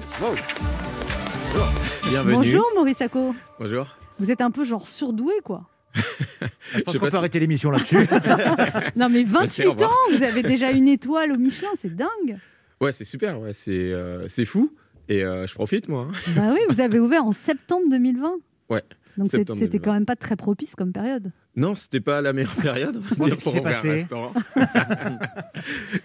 [2.09, 2.35] Bienvenue.
[2.35, 3.35] Bonjour Maurice Sacco.
[3.59, 3.87] Bonjour.
[4.19, 5.68] Vous êtes un peu genre surdoué quoi.
[5.95, 7.97] Je pense qu'on pas peut si- arrêter l'émission là-dessus.
[8.95, 12.37] Non mais Merci, au 28 ans, vous avez déjà une étoile au Michelin, c'est dingue.
[12.81, 14.73] Ouais, c'est super, ouais, c'est euh, c'est fou.
[15.09, 16.07] Et euh, je profite, moi.
[16.09, 16.13] hein.
[16.35, 18.33] Bah oui, vous avez ouvert en septembre 2020.
[18.69, 18.83] Ouais,
[19.17, 19.79] Donc c'était 2020.
[19.79, 21.31] quand même pas très propice comme période.
[21.59, 23.75] Non, c'était pas la meilleure période, on va Bon, dire, qu'est-ce qui pour s'est ouvrir
[23.77, 24.31] un passé restaurant.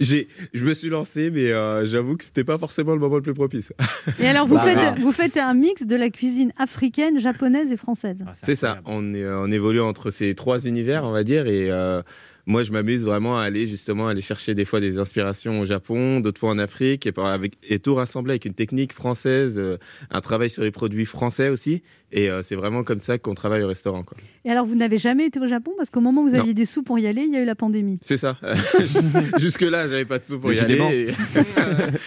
[0.01, 3.23] J'ai- Je me suis lancé, mais euh, j'avoue que c'était pas forcément le moment le
[3.23, 3.73] plus propice.
[4.21, 4.95] Et alors vous Bah, faites bah.
[4.99, 8.25] vous faites un mix de la cuisine africaine, japonaise et française.
[8.27, 11.47] Ah, C'est ça, on, est, euh, on évolue entre ces trois univers, on va dire,
[11.47, 12.03] et euh,
[12.47, 16.21] moi, je m'amuse vraiment à aller justement aller chercher des fois des inspirations au Japon,
[16.21, 19.79] d'autres fois en Afrique, et, par- avec, et tout rassembler avec une technique française, euh,
[20.11, 21.83] un travail sur les produits français aussi.
[22.13, 24.05] Et euh, c'est vraiment comme ça qu'on travaille au restaurant.
[24.05, 24.17] quoi.
[24.45, 25.73] Et alors, vous n'avez jamais été au Japon?
[25.77, 26.41] Parce qu'au moment où vous Non.
[26.41, 27.99] aviez des sous pour y aller, il y a eu la pandémie.
[28.03, 28.37] C'est ça.
[29.39, 30.75] Jusque là, j'avais pas de sous pour y aller.
[30.77, 31.09] et-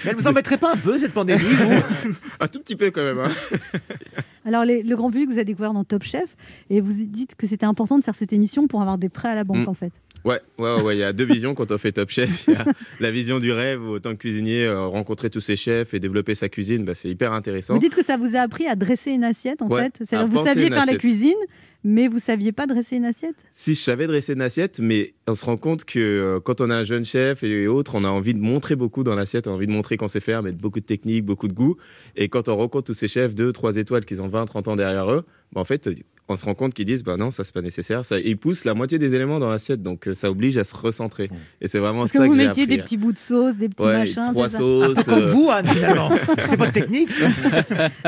[0.06, 2.14] Elle vous embêterait pas un peu cette pandémie vous?
[2.40, 3.20] Un tout petit peu quand même.
[3.20, 3.30] hein.
[4.46, 6.38] Alors, les- le grand public vous a découvert dans Top Chef
[6.70, 9.36] et vous dites que c'était important de faire cette émission pour avoir des prêts à
[9.36, 9.70] la banque, Mm.
[9.70, 9.92] en fait.
[10.26, 10.96] Ouais, ouais, ouais.
[10.96, 12.46] Il y a deux visions quand on fait Top Chef.
[12.48, 12.66] Il y a
[13.00, 16.36] la vision du rêve où, autant que cuisinier, euh, rencontrer tous ses chefs et développer
[16.36, 17.74] sa cuisine, bah, c'est hyper intéressant.
[17.74, 19.94] Vous dites que ça vous a appris à dresser une assiette, en Ouais, fait.
[20.04, 21.38] C'est-à-dire vous saviez faire la cuisine,
[21.84, 23.36] mais vous saviez pas dresser une assiette?
[23.54, 26.70] Si je savais dresser une assiette, mais on se rend compte que euh, quand on
[26.70, 29.52] a un jeune chef et autres, on a envie de montrer beaucoup dans l'assiette, on
[29.52, 31.78] a envie de montrer qu'on sait faire, mettre beaucoup de technique, beaucoup de goût.
[32.16, 34.76] Et quand on rencontre tous ces chefs, 2, 3 étoiles, qui ont 20, 30 ans
[34.76, 35.90] derrière eux, bah, en fait,
[36.30, 38.04] on se rend compte qu'ils disent, bah non, ça c'est pas nécessaire.
[38.04, 40.76] Ça, ils poussent la moitié des éléments dans l'assiette, donc euh, ça oblige à se
[40.76, 41.30] recentrer.
[41.62, 42.76] Et c'est vraiment Parce que ça vous que mettiez appris.
[42.76, 44.24] des petits bouts de sauce, des petits Ouais, machins.
[44.34, 45.04] trois ça sauces.
[45.06, 46.10] Comme euh, vous, Anne, finalement.
[46.46, 47.10] C'est votre technique.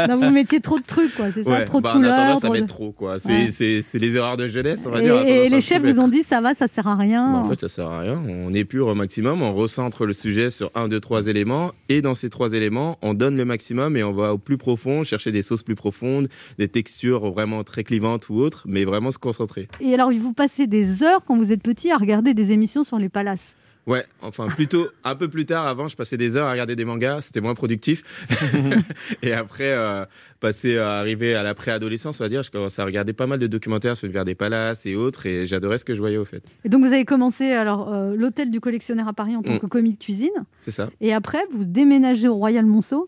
[0.09, 1.31] Non, vous mettiez trop de trucs, quoi.
[1.31, 2.15] C'est ça, trop de bah, on a couleurs.
[2.39, 3.19] tendance à mettre trop, quoi.
[3.19, 3.99] C'est Ouais.
[3.99, 5.15] les erreurs de jeunesse, on va Et, dire.
[5.25, 7.31] et les chefs vous ont dit ça va, ça sert à rien.
[7.33, 8.21] Bah, en fait, ça sert à rien.
[8.27, 11.71] On épure au maximum, on recentre le sujet sur un, deux, trois éléments.
[11.89, 15.03] Et dans ces trois éléments, on donne le maximum et on va au plus profond,
[15.03, 19.17] chercher des sauces plus profondes, des textures vraiment très clivantes ou autres, mais vraiment se
[19.19, 19.67] concentrer.
[19.79, 22.97] Et alors, vous passez des heures quand vous êtes petit à regarder des émissions sur
[22.99, 23.55] les palaces?
[23.87, 26.85] Ouais, enfin, plutôt un peu plus tard, avant, je passais des heures à regarder des
[26.85, 28.03] mangas, c'était moins productif.
[29.23, 30.05] et après, euh,
[30.39, 33.39] passer à arriver à la préadolescence, on va dire, je commençais à regarder pas mal
[33.39, 36.25] de documentaires sur l'univers des palaces et autres, et j'adorais ce que je voyais au
[36.25, 36.43] fait.
[36.65, 39.59] Et donc, vous avez commencé alors euh, l'hôtel du collectionneur à Paris en tant Mm.
[39.59, 40.29] que commis de cuisine.
[40.61, 40.89] C'est ça.
[41.01, 43.07] Et après, vous déménagez au Royal Monceau.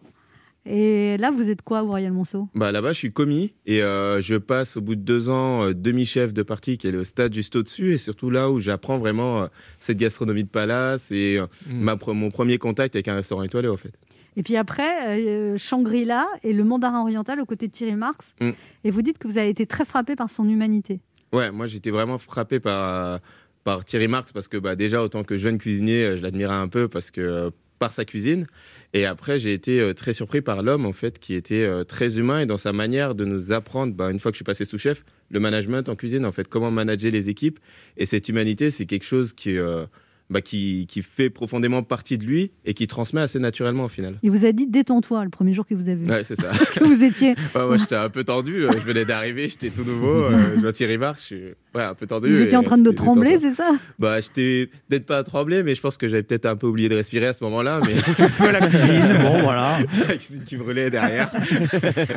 [0.65, 2.47] Et là, vous êtes quoi au Royal Monceau?
[2.53, 5.73] Bah là-bas, je suis commis et euh, je passe au bout de deux ans euh,
[5.73, 9.41] demi-chef de partie qui est le stade juste au-dessus et surtout là où j'apprends vraiment
[9.41, 9.47] euh,
[9.77, 13.69] cette gastronomie de palace et euh, ma pre- mon premier contact avec un restaurant étoilé
[13.69, 13.93] en fait.
[14.37, 18.33] Et puis après, euh, Shangri-La et le mandarin oriental aux côtés de Thierry Marx.
[18.39, 18.51] Mm.
[18.83, 20.99] Et vous dites que vous avez été très frappé par son humanité.
[21.33, 23.19] Ouais, moi j'étais vraiment frappé par,
[23.63, 26.87] par Thierry Marx parce que bah, déjà, autant que jeune cuisinier, je l'admirais un peu
[26.87, 27.49] parce que euh,
[27.81, 28.45] par sa cuisine.
[28.93, 32.19] Et après, j'ai été euh, très surpris par l'homme, en fait, qui était euh, très
[32.19, 34.65] humain et dans sa manière de nous apprendre, bah, une fois que je suis passé
[34.65, 37.59] sous-chef, le management en cuisine, en fait, comment manager les équipes.
[37.97, 39.87] Et cette humanité, c'est quelque chose qui, euh,
[40.31, 44.15] bah, qui, qui fait profondément partie de lui et qui transmet assez naturellement au final.
[44.23, 46.05] Il vous a dit détends-toi le premier jour qu'il vous a vu.
[46.05, 46.49] Ouais, c'est ça.
[46.75, 47.35] que vous étiez.
[47.55, 48.63] Ouais, moi, j'étais un peu tendu.
[48.63, 50.23] euh, Je venais d'arriver, j'étais tout nouveau.
[50.23, 51.43] euh, Je vois Thierry Marx, je suis
[51.75, 52.33] ouais, un peu tendu.
[52.33, 55.75] Vous étiez en train de trembler, c'est ça Bah, j'étais peut-être pas à trembler, mais
[55.75, 57.81] je pense que j'avais peut-être un peu oublié de respirer à ce moment-là.
[57.85, 59.17] Mais Tu feu à la cuisine.
[59.21, 59.79] Bon, voilà.
[60.07, 61.29] la cuisine qui brûlait derrière.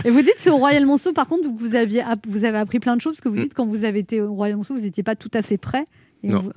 [0.05, 2.59] Et vous dites c'est au Royal Monceau, par contre, vous, vous aviez, app- vous avez
[2.59, 3.40] appris plein de choses, parce que vous Mm.
[3.40, 5.87] dites quand vous avez été au Royal Monceau, vous n'étiez pas tout à fait prêt.
[6.22, 6.40] Et Non.
[6.40, 6.53] vous-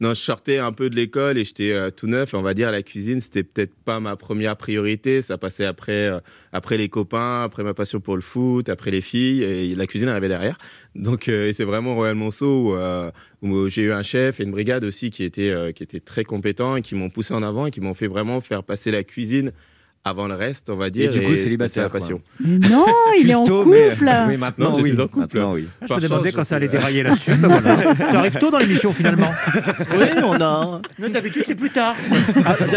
[0.00, 2.32] Non, je sortais un peu de l'école et j'étais euh, tout neuf.
[2.32, 5.22] On va dire la cuisine, c'était peut-être pas ma première priorité.
[5.22, 6.20] Ça passait après, euh,
[6.52, 9.42] après les copains, après ma passion pour le foot, après les filles.
[9.42, 10.56] Et la cuisine arrivait derrière.
[10.94, 13.10] Donc, euh, c'est vraiment Royal Monceau où, euh,
[13.42, 16.76] où j'ai eu un chef et une brigade aussi qui étaient, qui étaient très compétents
[16.76, 19.52] et qui m'ont poussé en avant et qui m'ont fait vraiment faire passer la cuisine
[20.04, 21.10] avant le reste, on va dire.
[21.10, 22.20] du coup, c'est célibataire, passion.
[22.44, 22.86] Non,
[23.20, 23.68] il est en couple
[24.02, 24.90] mais- Oui, maintenant, Non, je oui.
[24.92, 25.20] suis en couple.
[25.36, 25.66] Maintenant, oui.
[25.86, 27.34] Je me demandais quand je- ça allait dérailler là-dessus.
[27.34, 27.94] ben voilà.
[27.96, 29.30] Ça arrive tôt dans l'émission finalement.
[29.98, 30.80] Oui, on a.
[30.98, 31.94] Mais D'habitude, c'est plus tard.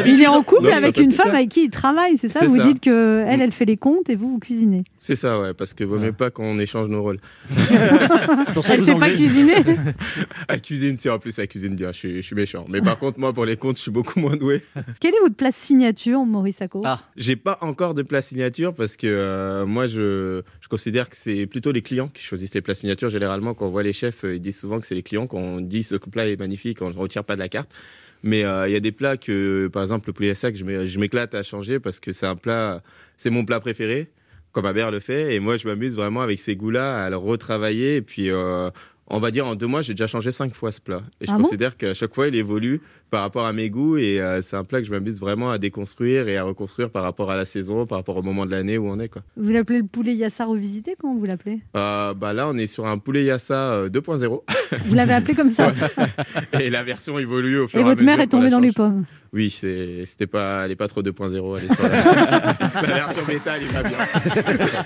[0.06, 2.58] Il est en couple Non, avec une femme avec qui il travaille, c'est ça Vous
[2.58, 2.64] ça.
[2.66, 4.84] dites que elle, elle fait les comptes et vous, vous cuisinez.
[5.00, 7.18] C'est ça, ouais, parce que vaut mieux pas qu'on échange nos rôles.
[8.54, 9.56] Pour ça Elle vous sait pas cuisiner.
[10.48, 12.66] Elle cuisine, si en plus elle cuisine bien, je suis, je suis méchant.
[12.68, 14.62] Mais par contre, moi, pour les comptes, je suis beaucoup moins doué.
[15.00, 16.82] Quelle est votre place signature, Maurice Sacco?
[16.86, 17.00] Ah.
[17.18, 21.46] J'ai pas encore de plat signature parce que euh, moi, je, je considère que c'est
[21.46, 23.10] plutôt les clients qui choisissent les plats signatures.
[23.10, 25.28] Généralement, quand on voit les chefs, euh, ils disent souvent que c'est les clients.
[25.28, 27.70] Quand on dit ce plat est magnifique, on ne retire pas de la carte.
[28.24, 30.64] Mais euh, il y a des plats que, par exemple, le poulet à sac, je
[30.64, 32.82] m'é- je m'éclate à changer parce que c'est un plat,
[33.18, 34.10] c'est mon plat préféré,
[34.54, 35.36] comme ma mère le fait.
[35.36, 37.98] Et moi, je m'amuse vraiment avec ces goûts-là à le retravailler.
[37.98, 38.30] Et puis,
[39.12, 41.02] on va dire, en deux mois, j'ai déjà changé cinq fois ce plat.
[41.20, 43.98] Et je Ah bon considère qu'à chaque fois, il évolue par rapport à mes goûts.
[43.98, 47.04] Et euh, c'est un plat que je m'amuse vraiment à déconstruire et à reconstruire par
[47.04, 49.10] rapport à la saison, par rapport au moment de l'année où on est.
[49.10, 49.22] Quoi.
[49.38, 51.60] Vous l'appelez le poulet Yassa revisité Comment vous l'appelez?
[51.76, 54.42] Euh, bah là, on est sur un poulet yassa euh, 2.0.
[54.86, 55.74] Vous l'avez appelé comme ça
[56.60, 58.60] et la version évolue au fur Et et à votre mère mesure est tombée dans
[58.60, 59.06] les pommes.
[59.34, 61.58] Oui, c'est- c'était pas, elle n'est pas trop 2.0.
[61.58, 63.98] Elle est sur la, la version bêta, elle est pas bien.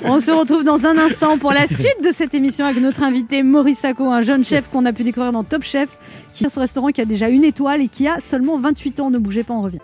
[0.04, 3.42] On se retrouve dans un instant pour la suite de cette émission avec notre invité
[3.42, 5.90] Maurice Sacco, un jeune chef qu'on a pu découvrir dans Top Chef,
[6.36, 9.10] qui est ce restaurant qui a déjà une étoile et qui a seulement 28 ans.
[9.10, 9.80] Ne bougez pas, on revient.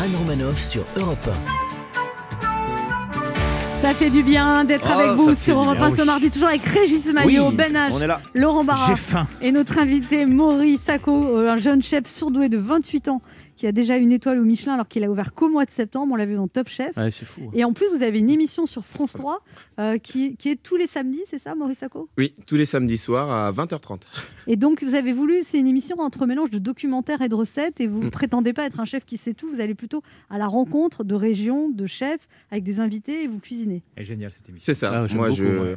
[0.00, 1.28] Anne Romanoff sur Europe
[3.82, 6.48] Ça fait du bien d'être Oh, avec vous sur Europe bien, 1 ce mardi, toujours
[6.50, 8.18] avec Régis Maillot, Oui, Ben H.
[8.34, 9.26] Laurent Barra faim.
[9.40, 13.22] et notre invité Maurice Sacco, euh, un jeune chef surdoué de 28 ans
[13.60, 16.14] qui a déjà une étoile au Michelin alors qu'il a ouvert qu'au mois de septembre.
[16.14, 16.96] On l'a vu dans Top Chef.
[16.96, 17.50] Ouais, c'est fou.
[17.52, 19.42] Et en plus, vous avez une émission sur France 3
[19.78, 22.08] euh, qui, qui est tous les samedis, c'est ça, Maurice Sacco?
[22.16, 24.00] Oui, tous les samedis soirs à 20h30.
[24.46, 27.82] Et donc, vous avez voulu, c'est une émission entre mélange de documentaire et de recettes,
[27.82, 28.10] et vous ne Mm.
[28.10, 31.14] prétendez pas être un chef qui sait tout, vous allez plutôt à la rencontre de
[31.14, 33.82] régions, de chefs, avec des invités, et vous cuisinez.
[33.94, 34.64] Elle est géniale cette émission.
[34.72, 34.90] C'est ça.
[34.94, 35.76] Ah, moi, beaucoup, je, ouais.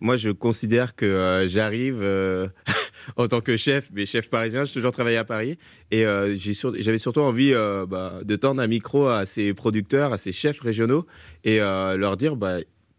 [0.00, 2.48] Moi, je considère que euh, j'arrive euh,
[3.16, 5.58] en tant que chef, mais chef parisien, j'ai toujours travaillé à Paris.
[5.90, 7.52] Et euh, j'avais surtout envie
[7.88, 11.06] bah, de tendre un micro à ces producteurs, à ces chefs régionaux,
[11.44, 12.58] et leur dire bah,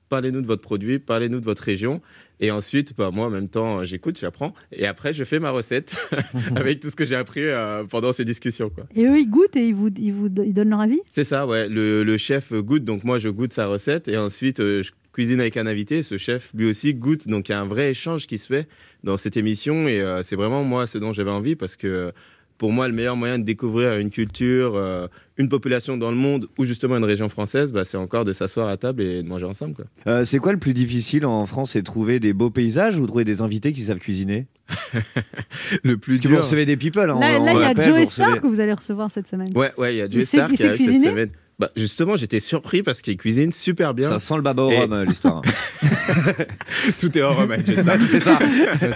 [0.09, 2.01] parlez-nous de votre produit, parlez-nous de votre région.
[2.39, 4.53] Et ensuite, bah, moi, en même temps, j'écoute, j'apprends.
[4.71, 5.95] Et après, je fais ma recette
[6.55, 8.69] avec tout ce que j'ai appris euh, pendant ces discussions.
[8.69, 8.85] Quoi.
[8.95, 10.99] Et eux, ils goûtent et ils vous, ils vous ils donnent leur avis?
[11.11, 11.67] C'est ça, ouais.
[11.67, 15.39] Le, le chef goûte, donc moi je goûte sa recette et ensuite euh, je cuisine
[15.39, 16.03] avec un invité.
[16.03, 18.67] Ce chef lui aussi goûte, donc il y a un vrai échange qui se fait
[19.03, 22.11] dans cette émission et euh, c'est vraiment moi ce dont j'avais envie parce que euh,
[22.59, 26.47] pour moi le meilleur moyen de découvrir une culture, euh, une population dans le monde
[26.59, 29.45] ou justement une région française, bah, c'est encore de s'asseoir à table et de manger
[29.45, 29.73] ensemble.
[29.73, 29.85] Quoi.
[30.05, 33.23] Euh, c'est quoi le plus difficile en France C'est trouver des beaux paysages ou trouver
[33.23, 34.45] des invités qui savent cuisiner?
[35.83, 36.43] Le plus Parce que vous dur.
[36.43, 37.09] recevez des people.
[37.09, 39.51] hein, Là, il y a Joe Star recevez- que vous allez recevoir cette semaine.
[39.55, 41.09] Ouais, ouais, il y a Joe Star qui sait arrive cette cuisiner?
[41.09, 41.29] semaine.
[41.59, 44.09] Bah, justement, j'étais surpris parce qu'il cuisine super bien.
[44.09, 45.41] Ça sent le baba au Et- rhum, euh, l'histoire.
[46.99, 47.97] Tout est avec Joe Star.
[48.09, 48.39] c'est ça.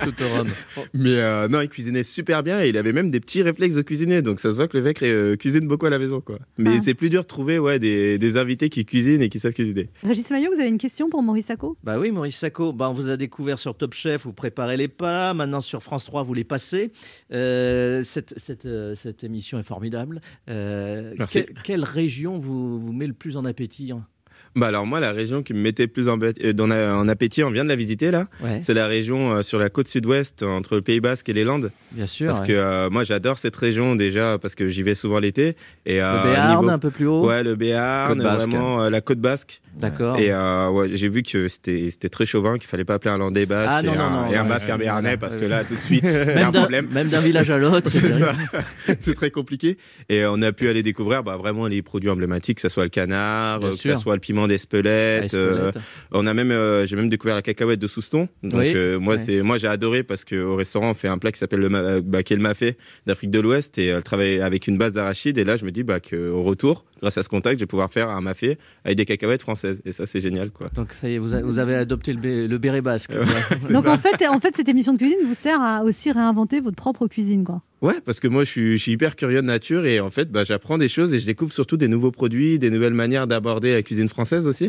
[0.04, 0.48] Tout au rhum.
[0.94, 3.82] Mais euh, non, il cuisinait super bien et il avait même des petits réflexes de
[3.82, 4.22] cuisiner.
[4.22, 6.22] Donc ça se voit que le mec euh, cuisine beaucoup à la maison.
[6.22, 6.40] Quoi.
[6.58, 6.82] Mais Ah.
[6.82, 9.90] c'est plus dur de trouver ouais, des, des invités qui cuisinent et qui savent cuisiner.
[10.04, 11.78] Régis Maillot, vous avez une question pour Maurice Sacco?
[11.84, 14.88] Bah oui, Maurice Sacco, bah on vous a découvert sur Top Chef, vous préparez les
[14.88, 16.92] plats, maintenant sur France 3, vous les passez.
[17.34, 20.22] Euh, cette, cette, euh, cette émission est formidable.
[20.50, 21.46] Euh, Merci.
[21.46, 24.06] que- quelle région vous, vous met le plus en appétit hein?
[24.56, 26.32] Bah alors moi, la région qui me mettait plus en, euh,
[26.68, 28.26] la- en appétit, on vient de la visiter là.
[28.44, 31.44] Ouais, C'est la région euh, sur la côte sud-ouest entre le Pays Basque et les
[31.46, 31.72] Landes.
[31.94, 32.28] bien sûr.
[32.28, 32.48] Parce ouais.
[32.48, 35.56] que euh, moi j'adore cette région déjà parce que j'y vais souvent l'été.
[35.86, 37.26] Et, euh, le Béarn, niveau- un peu plus haut.
[37.28, 39.62] Ouais, le Béarn, vraiment euh, la côte basque.
[39.80, 40.18] D'accord.
[40.20, 43.18] Et euh, ouais, j'ai vu que c'était c'était très chauvin, qu'il fallait pas appeler un
[43.18, 45.46] Landais basque Ah, non, et, non, un, non, et un basque un béarnais parce que
[45.46, 46.88] là tout de suite il y a même un d'un- problème.
[46.92, 47.90] Même d'un village à l'autre.
[49.00, 49.78] c'est très compliqué.
[50.10, 52.90] Et on a pu aller découvrir bah, vraiment les produits emblématiques, que ce soit le
[52.90, 55.34] canard, euh, que ce soit le piment Ah, d'Espelette.
[55.34, 55.84] euh, Espelette.
[56.12, 58.28] on a même, euh, j'ai même découvert la cacahuète de Souston.
[58.44, 58.74] Donc Oui.
[58.76, 59.20] euh, moi, Ouais.
[59.20, 62.02] c'est, moi j'ai adoré parce qu'au restaurant on fait un plat qui s'appelle le euh,
[62.04, 65.38] bah, qui est le mafé d'Afrique de l'Ouest et elle travaille avec une base d'arachide.
[65.38, 67.92] Et là, je me dis bah, qu'au retour, grâce à ce contact, je vais pouvoir
[67.92, 69.82] faire un mafé avec des cacahuètes françaises.
[69.86, 70.68] Et ça, c'est génial, quoi.
[70.76, 73.12] Donc ça y est, vous, a- vous avez adopté le, bé- le béret basque.
[73.72, 73.92] Donc ça.
[73.94, 77.08] en fait, en fait, cette émission de cuisine vous sert à aussi réinventer votre propre
[77.08, 77.44] cuisine.
[77.44, 77.62] Quoi.
[77.82, 80.32] Ouais, parce que moi, je suis, je suis hyper curieux de nature et en fait,
[80.32, 83.74] bah, j'apprends des choses et je découvre surtout des nouveaux produits, des nouvelles manières d'aborder
[83.74, 84.66] la cuisine française aussi.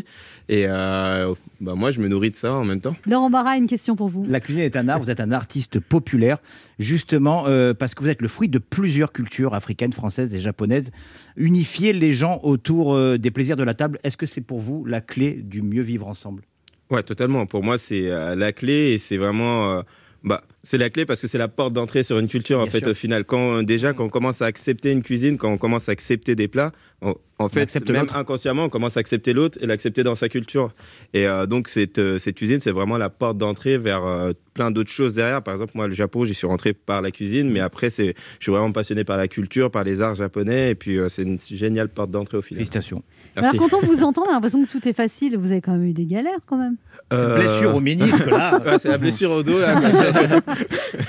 [0.49, 2.97] Et euh, bah, moi, je me nourris de ça en même temps.
[3.05, 4.25] Laurent Barra, une question pour vous.
[4.27, 6.38] La cuisine est un art, vous êtes un artiste populaire,
[6.79, 10.90] justement euh, parce que vous êtes le fruit de plusieurs cultures africaines, françaises et japonaises.
[11.37, 14.85] Unifier les gens autour euh, des plaisirs de la table, est-ce que c'est pour vous
[14.85, 16.43] la clé du mieux vivre ensemble?
[16.91, 17.47] Ouais, totalement.
[17.47, 19.73] Pour moi, c'est euh, la clé et c'est vraiment.
[19.73, 19.83] euh,
[20.25, 22.79] bah, c'est la clé parce que c'est la porte d'entrée sur une culture en fait
[22.81, 22.88] sûr.
[22.88, 23.25] au final.
[23.25, 26.35] Quand euh, déjà quand on commence à accepter une cuisine, quand on commence à accepter
[26.35, 26.72] des plats,
[27.03, 30.72] on- en fait même inconsciemment on commence à accepter l'autre et l'accepter dans sa culture.
[31.14, 34.70] Et euh, donc cette euh, cette cuisine c'est vraiment la porte d'entrée vers euh, plein
[34.70, 35.42] d'autres choses derrière.
[35.42, 38.44] Par exemple moi le Japon j'y suis rentré par la cuisine, mais après c'est je
[38.44, 41.40] suis vraiment passionné par la culture, par les arts japonais et puis euh, c'est une
[41.40, 42.59] géniale porte d'entrée au final.
[42.59, 43.03] Félicitations.
[43.35, 43.57] Merci.
[43.57, 45.37] Alors quand on vous entend, on a l'impression que tout est facile.
[45.37, 46.77] Vous avez quand même eu des galères quand même.
[47.12, 48.61] Euh, Blessure au ménisque, là.
[48.64, 49.81] ouais, c'est la blessure au dos là.
[49.81, 50.29] comme ça, c'est-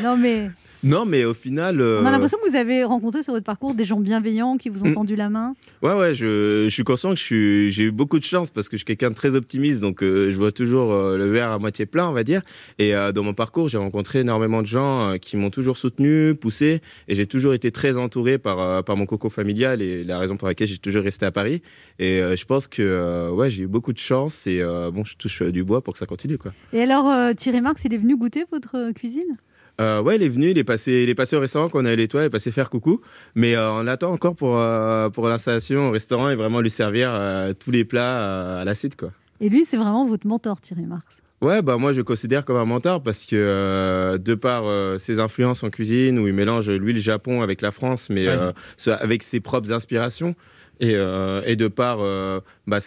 [0.02, 0.50] Non mais
[0.84, 1.82] non mais au final.
[1.82, 4.70] on a euh, l'impression que vous avez rencontré sur votre parcours des gens bienveillants qui
[4.70, 4.94] vous ont Mm.
[4.94, 5.56] tendu la main.
[5.82, 7.18] Ouais, ouais, je, je suis conscient que
[7.70, 10.32] j'ai eu beaucoup de chance parce que je suis quelqu'un de très optimiste, donc euh,
[10.32, 12.42] je vois toujours euh, le verre à moitié plein, on va dire.
[12.80, 16.36] Et euh, dans mon parcours, j'ai rencontré énormément de gens euh, qui m'ont toujours soutenu,
[16.36, 20.20] poussé, et j'ai toujours été très entouré par, euh, par mon coco familial et la
[20.20, 21.62] raison pour laquelle j'ai toujours resté à Paris.
[22.00, 25.04] Et euh, je pense que euh, ouais, j'ai eu beaucoup de chance et euh, bon,
[25.06, 26.54] je touche euh, du bois pour que ça continue, quoi.
[26.74, 29.38] Et alors euh, Thierry Marx, il est venu goûter votre euh, cuisine?
[29.82, 31.86] Euh, ouais, il est venu, il est passé, il est passé au restaurant quand on
[31.86, 33.02] a eu l'étoile, il est passé faire coucou.
[33.36, 37.10] Mais euh, on l'attend encore pour, euh, pour l'installation au restaurant et vraiment lui servir
[37.12, 39.12] euh, tous les plats à la suite, quoi.
[39.42, 41.06] Et lui, c'est vraiment votre mentor, Thierry Marx.
[41.42, 44.98] Ouais, bah moi je le considère comme un mentor parce que euh, de par euh,
[44.98, 48.38] ses influences en cuisine où il mélange lui le Japon avec la France, mais Ouais.
[48.88, 50.36] euh, avec ses propres inspirations.
[50.80, 52.80] Et, euh, et de par euh, bah,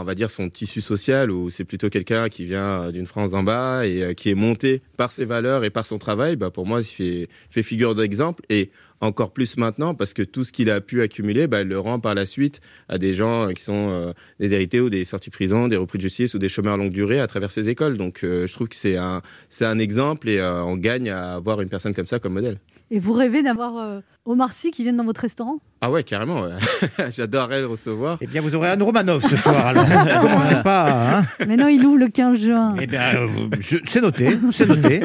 [0.00, 3.32] on va dire son tissu social où c'est plutôt quelqu'un qui vient euh, d'une France
[3.32, 6.66] d'en bas et qui est monté par ses valeurs et par son travail, bah, pour
[6.66, 8.70] moi il fait, fait figure d'exemple et
[9.02, 12.00] encore plus maintenant parce que tout ce qu'il a pu accumuler, bah, il le rend
[12.00, 15.68] par la suite à des gens qui sont des hérités ou des sorties de prison,
[15.68, 17.98] des repris de justice ou des chômeurs longue durée à travers ces écoles.
[17.98, 19.20] Donc je trouve que c'est un,
[19.60, 22.58] un exemple et on gagne à avoir une personne comme ça comme modèle.
[22.92, 25.58] Et vous rêvez d'avoir euh, Omar Sy qui vienne dans votre restaurant?
[25.80, 26.42] Ah ouais, carrément.
[26.42, 26.52] ouais.
[27.10, 28.16] J'adorerais le recevoir.
[28.20, 29.84] Eh bien, vous aurez un Romanov ce soir, alors.
[30.20, 32.76] Commencez pas, hein Mais non, il ouvre le 15 juin.
[32.80, 33.26] Eh bien, euh,
[33.58, 35.00] je- c'est noté, c'est noté.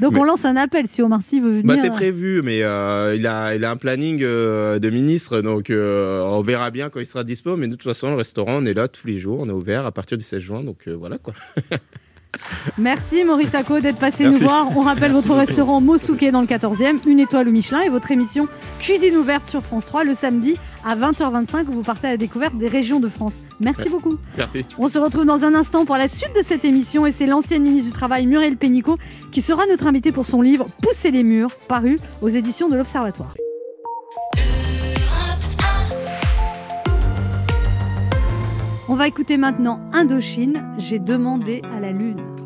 [0.00, 1.64] Donc Mais- on lance un appel si Omar Sy veut venir.
[1.64, 5.70] Bah, c'est prévu, mais euh, il, a, il a un planning euh, de ministre, donc
[5.70, 7.56] euh, on verra bien quand il sera dispo.
[7.56, 9.86] Mais de toute façon, le restaurant, on est là tous les jours, on est ouvert
[9.86, 11.34] à partir du 16 juin, donc euh, voilà quoi.
[12.78, 14.38] Merci Maurice Acco d'être passé Merci.
[14.40, 14.76] nous voir.
[14.76, 15.40] On rappelle Merci votre beaucoup.
[15.46, 19.62] restaurant Mosuke dans le 14e, une étoile au Michelin et votre émission Cuisine ouverte sur
[19.62, 23.08] France 3 le samedi à 20h25 où vous partez à la découverte des régions de
[23.08, 23.34] France.
[23.60, 23.90] Merci Ouais.
[23.90, 24.16] beaucoup.
[24.36, 24.64] Merci.
[24.78, 27.62] On se retrouve dans un instant pour la suite de cette émission et c'est l'ancienne
[27.62, 28.98] ministre du Travail Muriel Pénicaud
[29.32, 33.34] qui sera notre invitée pour son livre Pousser les murs, paru aux éditions de l'Observatoire.
[38.92, 42.39] On va écouter maintenant Indochine, j'ai demandé à la lune.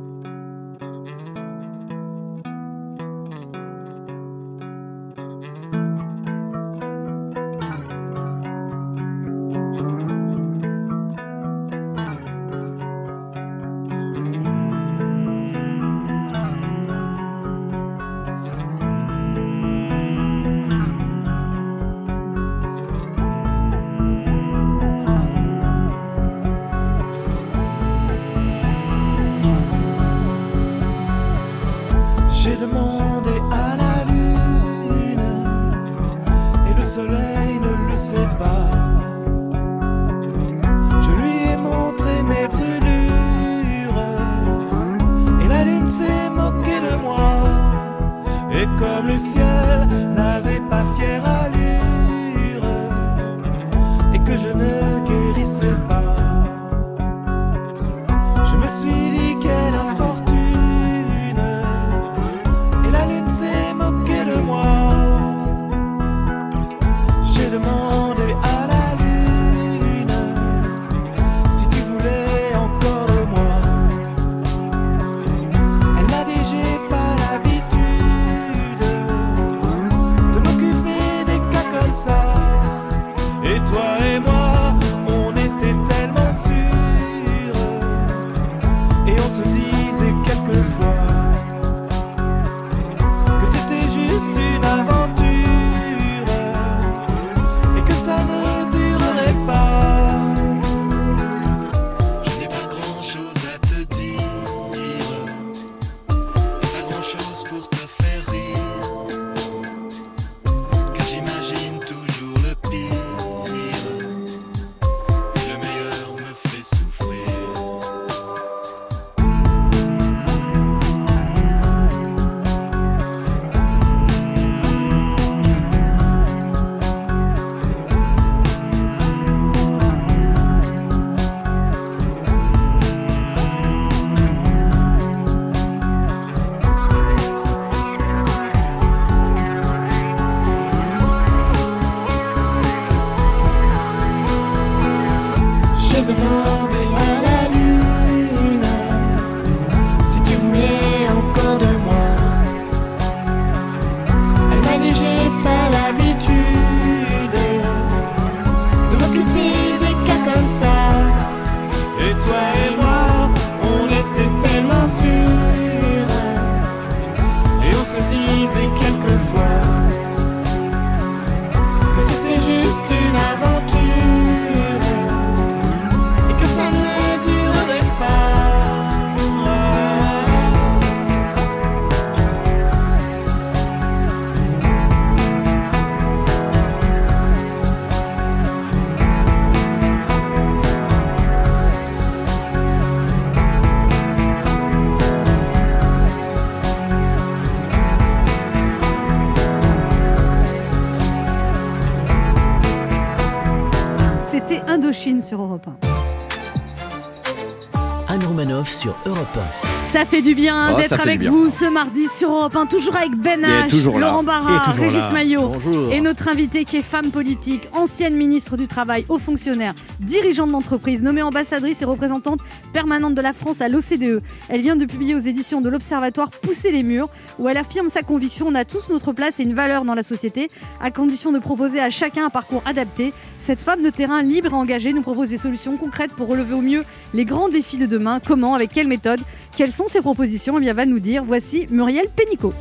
[210.14, 211.30] Fait du bien Oh, ça d'être avec bien.
[211.32, 213.98] vous ce mardi sur Europe 1, toujours avec Ben H.
[213.98, 215.10] Laurent Barra, Régis là.
[215.10, 215.92] Maillot Bonjour.
[215.92, 221.02] et notre invitée qui est femme politique, ancienne ministre du Travail, haut fonctionnaire, dirigeante d'entreprise,
[221.02, 222.38] nommée ambassadrice et représentante
[222.72, 224.22] permanente de la France à l'OCDE.
[224.48, 227.08] Elle vient de publier aux éditions de l'Observatoire Pousser les murs,
[227.40, 230.04] où elle affirme sa conviction on a tous notre place et une valeur dans la
[230.04, 230.48] société,
[230.80, 233.12] à condition de proposer à chacun un parcours adapté.
[233.38, 236.60] Cette femme de terrain libre et engagée nous propose des solutions concrètes pour relever au
[236.60, 236.84] mieux
[237.14, 238.20] les grands défis de demain.
[238.24, 239.20] Comment, avec quelle méthode
[239.56, 240.58] Quelles sont ses propositions?
[240.58, 241.22] Eh bien, va nous dire.
[241.24, 242.52] Voici Muriel Pénicaud.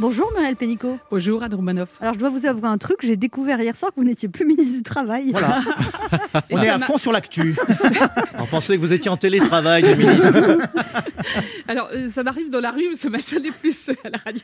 [0.00, 0.98] Bonjour Muriel Pénicaud.
[1.08, 1.88] Bonjour Anne Romanoff.
[2.00, 4.44] Alors je dois vous avouer un truc, j'ai découvert hier soir que vous n'étiez plus
[4.44, 5.30] ministre du Travail.
[5.30, 5.60] Voilà.
[6.50, 7.54] On est ça à fond sur l'actu.
[8.38, 10.58] On pensait que vous étiez en télétravail, le ministre.
[11.68, 14.42] Alors, euh, ça m'arrive dans la rue, ce matin n'est plus à la radio.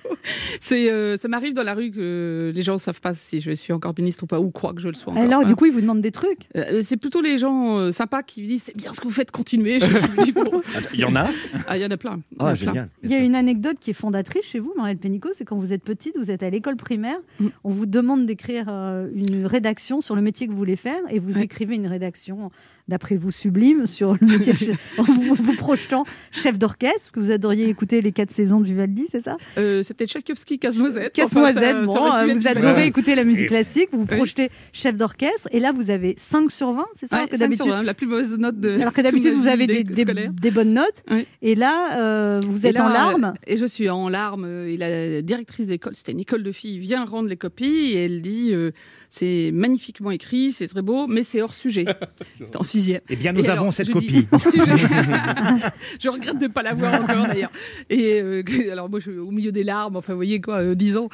[0.60, 3.50] C'est, euh, ça m'arrive dans la rue que les gens ne savent pas si je
[3.52, 5.22] suis encore ministre ou pas, ou croient que je le sois encore.
[5.22, 5.46] Alors hein.
[5.46, 6.48] du coup, ils vous demandent des trucs.
[6.56, 9.30] Euh, c'est plutôt les gens euh, sympas qui disent c'est bien ce que vous faites,
[9.30, 9.80] continuez.
[9.80, 10.62] Je, je me dis, bon.
[10.94, 11.26] Il y en a
[11.66, 12.20] Ah, il y en a plein.
[12.32, 12.88] Il y en Ah, génial.
[13.02, 15.72] Il y a une anecdote qui est fondatrice chez vous, Muriel Pénicaud, c'est quand vous
[15.72, 17.46] êtes petite, vous êtes à l'école primaire, Mm.
[17.64, 21.18] on vous demande d'écrire euh, une rédaction sur le métier que vous voulez faire et
[21.18, 21.44] vous Ouais.
[21.44, 22.50] écrivez une rédaction,
[22.90, 27.20] d'après vous, sublime sur le métier, de chef- en vous, vous projetant chef d'orchestre, que
[27.20, 29.36] vous adoriez écouter les quatre saisons du Vivaldi, c'est ça?
[29.56, 31.12] Euh, C'était Tchaïkovski, Casse-Noisette.
[31.14, 34.16] Casse-noisette, Enfin, bon, euh, vous adorez écouter la musique classique, vous vous Oui.
[34.16, 37.36] projetez chef d'orchestre, et là vous avez 5 sur 20, c'est ça Ouais, alors que
[37.36, 38.78] 5 sur d'habitude 20, la plus mauvaise note de.
[38.80, 41.26] alors que d'habitude vous avez des, bonnes notes, Oui.
[41.42, 43.32] et là euh, vous êtes là, en larmes.
[43.46, 44.44] Et je suis en larmes.
[44.66, 48.04] Et la directrice de l'école, c'était une école de filles, vient rendre les copies et
[48.04, 48.72] elle dit euh,
[49.12, 51.84] c'est magnifiquement écrit, c'est très beau, mais c'est hors sujet.
[52.38, 53.00] C'était en sixième.
[53.08, 54.28] Eh bien, nous Et avons alors, cette je dis, copie.
[54.30, 54.64] hors sujet.
[56.00, 57.50] je regrette de ne pas l'avoir encore d'ailleurs.
[57.90, 60.74] Et euh, alors moi, je suis au milieu des larmes, enfin, vous voyez quoi, euh,
[60.76, 61.08] 10 ans.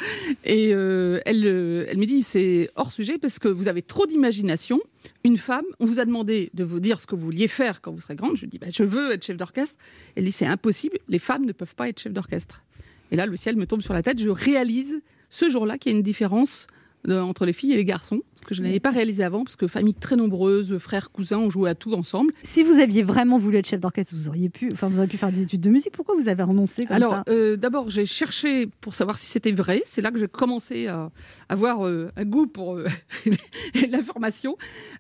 [0.44, 4.06] Et euh, elle, euh, elle me dit c'est hors sujet parce que vous avez trop
[4.06, 4.78] d'imagination.
[5.24, 7.92] Une femme, on vous a demandé de vous dire ce que vous vouliez faire quand
[7.92, 8.36] vous serez grande.
[8.36, 9.76] Je dis bah, je veux être chef d'orchestre.
[10.16, 12.62] Elle dit c'est impossible, les femmes ne peuvent pas être chef d'orchestre.
[13.10, 14.20] Et là, le ciel me tombe sur la tête.
[14.20, 16.66] Je réalise ce jour-là qu'il y a une différence
[17.08, 19.56] euh, entre les filles et les garçons, ce que je n'avais pas réalisé avant, parce
[19.56, 22.32] que famille très nombreuse, frères, cousins, on jouait à tout ensemble.
[22.42, 25.16] Si vous aviez vraiment voulu être chef d'orchestre, vous auriez pu, enfin vous auriez pu
[25.16, 25.92] faire des études de musique.
[25.92, 27.24] Pourquoi vous avez renoncé comme Alors, ça?
[27.28, 29.82] euh, d'abord, j'ai cherché pour savoir si c'était vrai.
[29.84, 31.10] C'est là que j'ai commencé à
[31.48, 32.86] avoir euh, un goût pour euh,
[33.90, 34.56] l'information.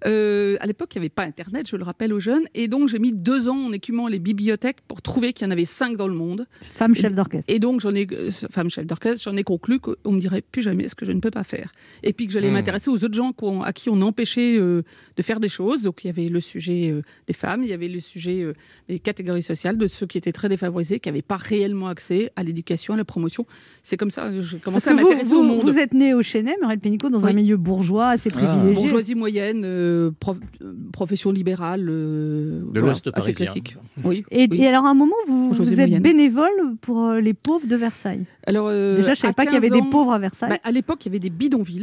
[0.06, 2.44] Euh, à l'époque, il n'y avait pas Internet, je le rappelle aux jeunes.
[2.54, 5.52] Et donc, j'ai mis deux ans en écumant les bibliothèques pour trouver qu'il y en
[5.52, 6.46] avait cinq dans le monde.
[6.74, 7.52] Femme chef d'orchestre.
[7.52, 8.06] Et donc, j'en ai,
[8.50, 11.20] femme chef d'orchestre, j'en ai conclu qu'on me dirait plus jamais ce que je ne
[11.20, 11.70] peux pas faire.
[12.02, 12.54] Et puis que j'allais Hmm.
[12.54, 14.82] m'intéresser aux autres gens qu'on- à qui on empêchait euh,
[15.16, 15.82] de faire des choses.
[15.82, 18.52] Donc, il y avait le sujet euh, des femmes, il y avait le sujet euh,
[18.88, 22.42] des catégories sociales, de ceux qui étaient très défavorisés, qui n'avaient pas réellement accès à
[22.42, 23.46] l'éducation, à la promotion.
[23.82, 25.62] C'est comme ça que j'ai Parce commencé que à m'intéresser au monde.
[25.62, 27.34] vous êtes né au Chesnay, Muriel Pénicaud, dans un Oui.
[27.36, 28.72] milieu bourgeois assez privilégié.
[28.74, 33.46] Bourgeoisie moyenne, euh, prof- euh, profession libérale, euh, De l'Ouest assez parisien.
[33.46, 33.76] classique.
[34.04, 34.24] Oui.
[34.30, 34.58] Et, oui.
[34.60, 36.02] et alors, à un moment, vous, vous êtes moyenne.
[36.02, 38.24] bénévole pour les pauvres de Versailles?
[38.46, 40.18] Alors, euh, Déjà, je savais à pas qu'il y avait 15 des ans- pauvres à
[40.18, 40.50] Versailles.
[40.50, 41.75] Bah, à l'époque, il y avait des bidonvilles.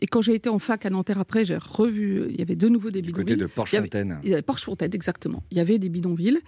[0.00, 2.68] Et quand j'ai été en fac à Nanterre après, j'ai revu, il y avait de
[2.68, 3.34] nouveau des Du bidonvilles.
[3.36, 4.18] côté de Porche-Fontaine.
[4.24, 5.42] Il y avait Porche-Fontaine, exactement.
[5.52, 6.40] Il y avait des bidonvilles.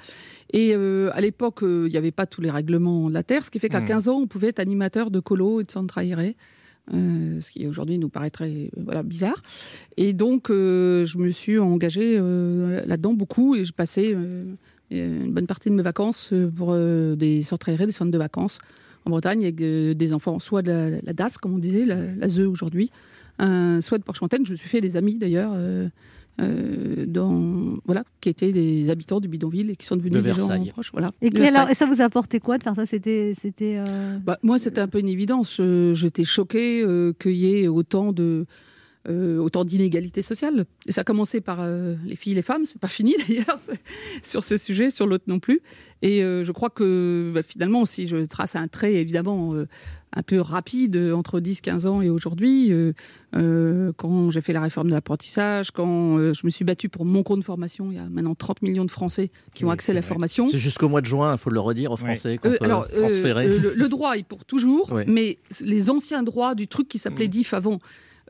[0.52, 3.44] Et euh, à l'époque, euh, il n'y avait pas tous les règlements de la Terre,
[3.44, 3.86] ce qui fait qu'à Hmm.
[3.86, 6.36] 15 ans, on pouvait être animateur de colo et de centre aéré.
[6.92, 9.40] euh, ce qui aujourd'hui nous paraîtrait voilà, bizarre.
[9.96, 14.14] Et donc, je me suis engagée là-dedans beaucoup et j'ai passé
[14.90, 18.58] une bonne partie de mes vacances pour des centres aérés, des centres de vacances
[19.06, 22.28] en Bretagne avec des enfants, soit de la, la DAS, comme on disait, la, la
[22.28, 22.90] ZE aujourd'hui,
[23.40, 24.44] euh, soit de Porche-Fontaine.
[24.44, 25.52] Je me suis fait des amis d'ailleurs.
[25.54, 25.88] euh,
[26.38, 30.34] euh, dans, voilà, qui étaient des habitants du bidonville et qui sont devenus De des
[30.34, 30.90] gens proches.
[30.92, 31.72] Voilà, et, de et alors, Versailles.
[31.72, 32.84] et ça vous a apporté quoi de faire ça?
[32.84, 33.32] C'était.
[33.40, 35.62] c'était euh, Bah, moi, c'était un peu une évidence.
[35.94, 38.44] J'étais choquée euh, qu'il y ait autant de
[39.08, 40.64] euh, autant d'inégalités sociales.
[40.86, 42.66] Et ça a commencé par euh, les filles et les femmes.
[42.66, 43.58] C'est pas fini d'ailleurs
[44.22, 45.60] sur ce sujet, sur l'autre non plus.
[46.02, 49.66] Et euh, je crois que bah, finalement, si je trace un trait évidemment euh,
[50.12, 52.92] un peu rapide entre 10-15 ans et aujourd'hui, euh,
[53.34, 57.04] euh, quand j'ai fait la réforme de l'apprentissage, quand euh, je me suis battue pour
[57.04, 59.74] mon compte de formation, il y a maintenant 30 millions de Français qui ont Oui,
[59.74, 60.08] accès à la vrai.
[60.08, 60.48] formation.
[60.48, 62.86] C'est jusqu'au mois de juin, il faut le redire aux Français, quand Euh, euh, alors,
[62.94, 63.46] euh, transférer.
[63.46, 65.02] euh, le, le droit est pour toujours, Oui.
[65.06, 67.78] mais les anciens droits du truc qui s'appelait DIF avant,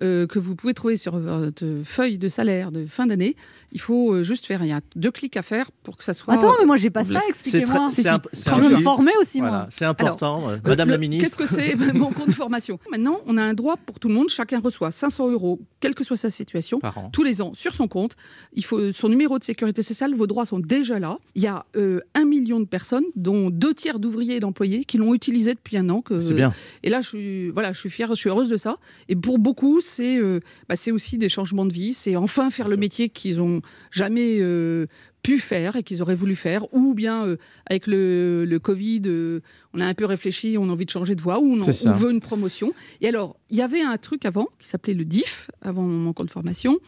[0.03, 3.37] euh, que vous pouvez trouver sur votre feuille de salaire de fin d'année,
[3.73, 4.63] il faut euh, juste faire.
[4.65, 6.35] Il y a deux clics à faire pour que ça soit.
[6.35, 7.89] Attends, mais moi j'ai pas ça, expliquez-moi.
[7.91, 8.81] c'est me important.
[8.83, 9.49] formais aussi, moi.
[9.49, 11.37] Voilà, c'est important, euh, Euh, Madame le- la ministre.
[11.37, 12.79] Qu'est-ce que c'est mon compte de formation?
[12.91, 14.29] Maintenant, on a un droit pour tout le monde.
[14.29, 16.81] Chacun reçoit 500 euros, quelle que soit sa situation,
[17.13, 18.17] tous les ans sur son compte.
[18.53, 20.15] Il faut son numéro de sécurité sociale.
[20.15, 21.17] Vos droits sont déjà là.
[21.35, 24.99] Il y a euh, un million de personnes, dont deux tiers d'ouvriers et d'employés, qui
[24.99, 26.01] l'ont utilisé depuis un an.
[26.03, 26.53] Que, C'est bien.
[26.83, 28.77] Et là, je suis, voilà, je suis fière, je suis heureuse de ça.
[29.09, 32.69] Et pour beaucoup, c'est euh, bah, c'est aussi des changements de vie, c'est enfin faire
[32.69, 33.61] le métier qu'ils ont
[33.91, 34.87] jamais euh,
[35.23, 37.37] pu faire et qu'ils auraient voulu faire, ou bien euh,
[37.69, 39.41] avec le, le Covid, euh,
[39.75, 42.11] on a un peu réfléchi, on a envie de changer de voie, ou on, veut
[42.13, 42.73] une promotion.
[43.01, 46.31] Et alors, il y avait un truc avant qui s'appelait le DIF, avant mon compte
[46.31, 46.79] formation,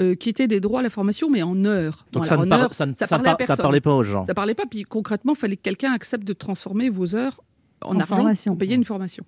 [0.00, 2.06] euh, qui était des droits à la formation, mais en heures.
[2.10, 3.62] Donc ça ne en par- heures, ça ne- ça parlait à par- ça personne.
[3.62, 4.24] parlait pas aux gens.
[4.24, 7.40] Ça parlait pas, puis concrètement, il fallait que quelqu'un accepte de transformer vos heures
[7.82, 8.52] en, En argent formation.
[8.52, 9.24] pour payer une formation.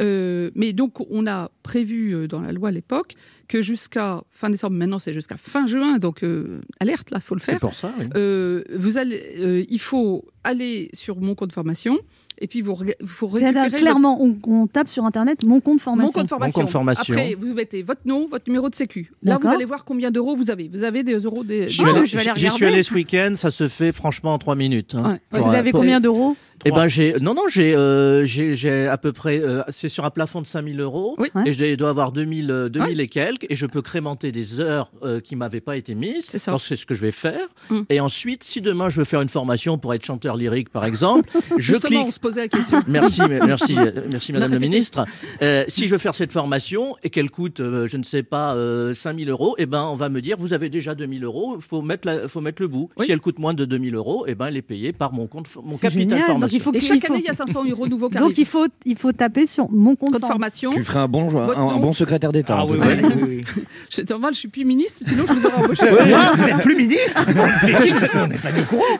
[0.00, 3.14] Euh, mais donc, on a prévu euh, dans la loi à l'époque
[3.50, 7.40] que jusqu'à fin décembre, maintenant c'est jusqu'à fin juin, donc euh, alerte, là, faut le
[7.40, 7.54] faire.
[7.56, 8.06] C'est pour ça, oui.
[8.16, 11.98] Euh, vous allez, euh, il faut aller sur mon compte formation
[12.38, 12.94] et puis vous il
[13.40, 16.06] C'est-à-dire, récupérer Clairement, on, on tape sur Internet mon compte formation.
[16.06, 16.66] mon compte formation.
[16.66, 17.12] formation.
[17.14, 19.12] Après, vous mettez votre nom, votre numéro de sécu.
[19.22, 20.68] Là, vous allez voir combien d'euros vous avez.
[20.68, 21.44] Vous avez des euros.
[21.44, 21.68] Des...
[21.68, 24.94] J'y suis allé- ce week-end, ça se fait franchement en trois minutes.
[24.94, 25.18] hein.
[25.32, 25.40] Ouais.
[25.40, 28.96] Vous avez pour- combien d'euros Eh ben j'ai non non j'ai euh, j'ai j'ai à
[28.98, 31.28] peu près euh, c'est sur un plafond de 5000 euros Oui.
[31.46, 34.90] Et je dois avoir 2000 euh, 2000 et quelques et je peux crémenter des heures
[35.02, 36.26] euh, qui m'avaient pas été mises.
[36.28, 36.52] C'est ça.
[36.52, 37.46] Donc, C'est ce que je vais faire.
[37.70, 37.80] Mm.
[37.88, 41.30] Et ensuite si demain je veux faire une formation pour être chanteur lyrique par exemple,
[41.56, 42.82] je Justement, clique on se posait la question.
[42.88, 45.04] Merci, merci, euh, merci Madame la ministre.
[45.42, 48.54] Euh, si je veux faire cette formation et qu'elle coûte, euh, je ne sais pas,
[48.54, 51.62] euh, 5000 euros, eh ben, on va me dire, vous avez déjà 2000 euros, il
[51.62, 52.90] faut mettre, la- faut mettre le bout.
[52.98, 53.06] Oui.
[53.06, 55.46] Si elle coûte moins de 2000 euros, eh ben, elle est payée par mon compte,
[55.62, 56.18] mon C'est capital génial.
[56.20, 56.58] Donc, formation.
[56.58, 58.36] il faut Et que- chaque il faut- année, il y a 500 euros nouveaux Donc
[58.38, 60.72] il faut, il faut taper sur mon compte, Compte formation.
[60.72, 62.56] Tu ferais un bon, un, un bon secrétaire d'État.
[62.58, 63.44] Ah oui, oui, oui.
[63.90, 65.86] C'est normal, je suis plus ministre, sinon je vous aurais embauché.
[65.88, 67.24] Vous n'êtes plus ministre
[68.14, 68.98] On n'est pas du courant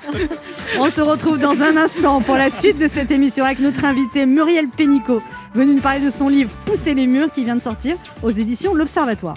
[0.78, 4.26] On se retrouve dans un instant pour la suite de cette émission avec notre invité
[4.26, 5.22] Muriel Pénicaud,
[5.54, 8.74] venu nous parler de son livre Pousser les murs qui vient de sortir aux éditions
[8.74, 9.36] L'Observatoire.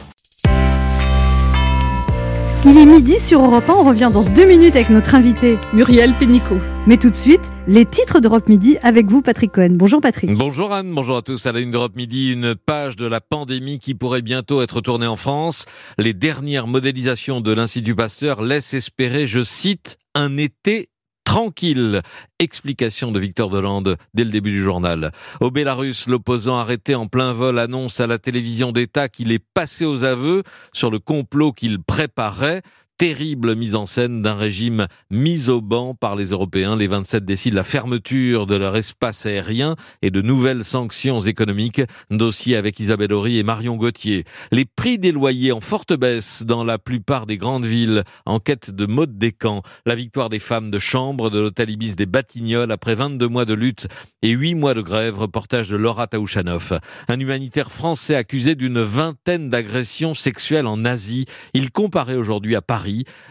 [2.66, 6.18] Il est midi sur Europe 1, on revient dans deux minutes avec notre invité Muriel
[6.18, 6.60] Pénicaud.
[6.88, 9.72] Mais tout de suite, les titres d'Europe Midi avec vous Patrick Cohen.
[9.72, 10.34] Bonjour Patrick.
[10.34, 11.46] Bonjour Anne, bonjour à tous.
[11.46, 15.08] À la une d'Europe Midi, une page de la pandémie qui pourrait bientôt être tournée
[15.08, 15.66] en France.
[15.98, 20.88] Les dernières modélisations de l'Institut Pasteur laissent espérer, je cite, un été
[21.24, 22.02] tranquille.
[22.40, 25.12] Explication de Victor Delande dès le début du journal.
[25.40, 29.86] Au Bélarus, l'opposant arrêté en plein vol annonce à la télévision d'État qu'il est passé
[29.86, 30.44] aux aveux
[30.74, 32.62] sur le complot qu'il préparait.
[33.00, 36.76] Terrible mise en scène d'un régime mis au banc par les Européens.
[36.76, 41.82] Les 27 décident la fermeture de leur espace aérien et de nouvelles sanctions économiques.
[42.12, 44.26] Dossier avec Isabelle Horry et Marion Gauthier.
[44.52, 48.04] Les prix des loyers en forte baisse dans la plupart des grandes villes.
[48.28, 49.64] Enquête de mode des camps.
[49.88, 53.56] La victoire des femmes de chambre de l'hôtel Ibis des Batignolles après 22 mois de
[53.56, 53.88] lutte
[54.22, 55.18] et 8 mois de grève.
[55.18, 56.74] Reportage de Laura Taouchanoff.
[57.08, 61.26] Un humanitaire français accusé d'une vingtaine d'agressions sexuelles en Asie.
[61.56, 62.83] Il comparait aujourd'hui à Paris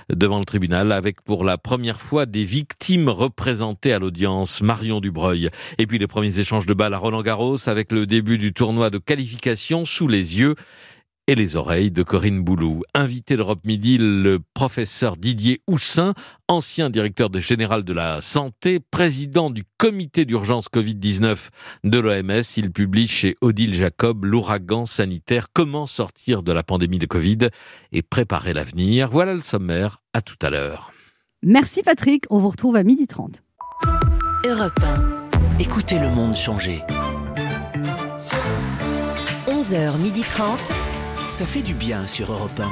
[0.08, 4.62] devant le tribunal avec pour la première fois des victimes représentées à l'audience.
[4.62, 5.48] Marion Dubreuil.
[5.78, 8.90] Et puis les premiers échanges de balles à Roland Garros avec le début du tournoi
[8.90, 10.54] de qualification sous les yeux
[11.26, 12.82] et les oreilles de Corinne Boulou.
[12.94, 16.14] Invité d'Europe Midi, le professeur Didier Houssin,
[16.48, 21.48] ancien directeur de général de la santé, président du comité d'urgence Covid-19
[21.84, 22.42] de l'OMS.
[22.56, 27.48] Il publie chez Odile Jacob l'ouragan sanitaire, comment sortir de la pandémie de Covid
[27.92, 29.08] et préparer l'avenir.
[29.10, 30.02] Voilà le sommaire.
[30.14, 30.92] À tout à l'heure.
[31.42, 33.40] Merci Patrick, on vous retrouve à 12h30.
[34.44, 35.58] Europe 1.
[35.58, 36.82] Écoutez le monde changer.
[39.46, 40.91] 11h30.
[41.28, 42.70] Ça fait du bien sur Europe 1.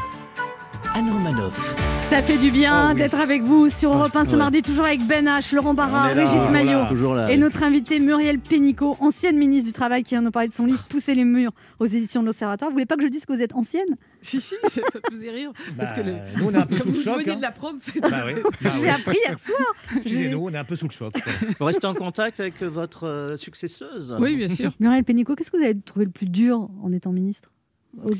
[0.99, 1.75] Anne Romanoff.
[2.01, 2.99] Ça fait du bien Oh oui.
[2.99, 4.39] d'être avec vous sur Europe 1 ce Ouais.
[4.39, 7.29] mardi, toujours avec Ben H, Laurent Barra, là, Régis Maillot.
[7.29, 10.67] Et notre invité Muriel Pénicaud, ancienne ministre du Travail, qui vient nous parler de son
[10.67, 12.71] livre Pousser les murs aux éditions de l'Observatoire.
[12.71, 13.97] Vous voulez pas que je dise que vous êtes ancienne?
[14.21, 14.81] Si, si, ça,
[15.11, 15.53] faisait rire.
[15.79, 17.37] parce que le- nous, on est un peu comme sous le vous choc, veniez hein.
[17.37, 18.01] de l'apprendre, c'est.
[18.01, 18.33] Bah oui.
[18.61, 18.89] Bah J'ai oui.
[18.89, 20.05] appris hier soir.
[20.05, 21.15] Et nous, on est un peu sous le choc.
[21.59, 24.73] Vous restez en contact avec votre euh, successeuse Oui, bien sûr.
[24.81, 27.51] Muriel Pénicaud, qu'est-ce que vous avez trouvé le plus dur en étant ministre?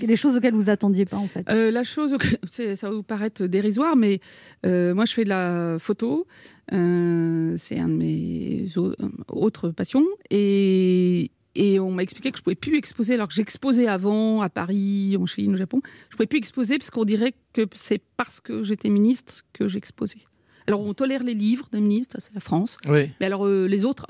[0.03, 1.49] Les choses auxquelles vous attendiez pas en fait.
[1.49, 2.17] Euh, la chose,
[2.51, 4.21] ça va vous paraître dérisoire, mais
[4.67, 6.27] euh, moi je fais de la photo.
[6.73, 8.95] Euh, c'est un de mes au-
[9.29, 10.05] autres passions.
[10.31, 14.49] Et, et on m'a expliqué que je pouvais plus exposer, alors que j'exposais avant à
[14.49, 15.81] Paris, en Chine, au Japon.
[16.11, 20.19] Je pouvais plus exposer parce qu'on dirait que c'est parce que j'étais ministre que j'exposais.
[20.67, 22.77] Alors on tolère les livres des ministres, ça, c'est la France.
[22.89, 23.11] Oui.
[23.21, 24.07] Mais alors euh, les autres.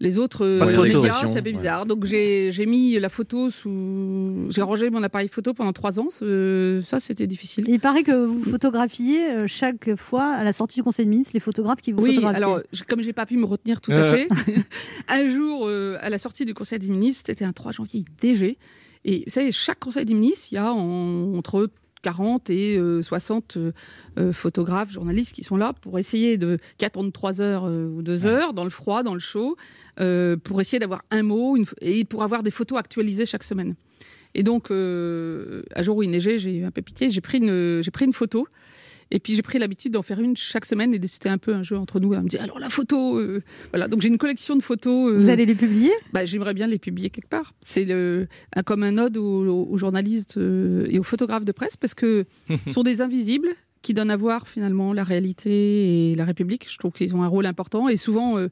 [0.00, 1.86] Euh, les autres euh, médias, c'est un peu bizarre.
[1.86, 4.46] Donc j'ai j'ai mis la photo sous.
[4.50, 6.08] J'ai rangé mon appareil photo pendant trois ans.
[6.10, 7.64] Ça, c'était difficile.
[7.68, 11.32] Il paraît que vous photographiez euh, chaque fois à la sortie du Conseil des ministres
[11.34, 12.42] les photographes qui vous Oui, photographiez.
[12.44, 14.12] alors comme j'ai pas pu me retenir tout Euh.
[14.12, 14.28] à fait,
[15.08, 18.58] un jour euh, à la sortie du Conseil des ministres, c'était un 3 janvier DG,
[19.04, 21.70] et vous savez, chaque Conseil des ministres, il y a en- entre
[22.06, 23.72] 40 et euh, 60 euh,
[24.16, 28.00] euh, photographes, journalistes qui sont là pour essayer de qui attendent 3 heures euh, ou
[28.00, 29.56] 2 heures dans le froid, dans le chaud,
[29.98, 33.74] euh, pour essayer d'avoir un mot une et pour avoir des photos actualisées chaque semaine.
[34.36, 37.38] Et donc, euh, un jour où il neigeait, j'ai eu un peu pitié, j'ai pris
[37.38, 38.46] une, j'ai pris une photo.
[39.10, 41.62] Et puis j'ai pris l'habitude d'en faire une chaque semaine et c'était un peu un
[41.62, 42.12] jeu entre nous.
[42.14, 43.40] Elle me dit alors la photo, euh,
[43.72, 43.86] voilà.
[43.86, 45.12] Donc j'ai une collection de photos.
[45.12, 45.92] euh, Vous allez les publier?
[46.12, 47.54] bah, J'aimerais bien les publier quelque part.
[47.64, 48.26] C'est le-
[48.56, 52.24] un, comme un ode aux, aux journalistes euh, et aux photographes de presse parce que
[52.66, 53.48] ce sont des invisibles
[53.82, 56.66] qui donnent à voir finalement la réalité et la République.
[56.68, 58.48] Je trouve qu'ils ont un rôle important et souvent euh,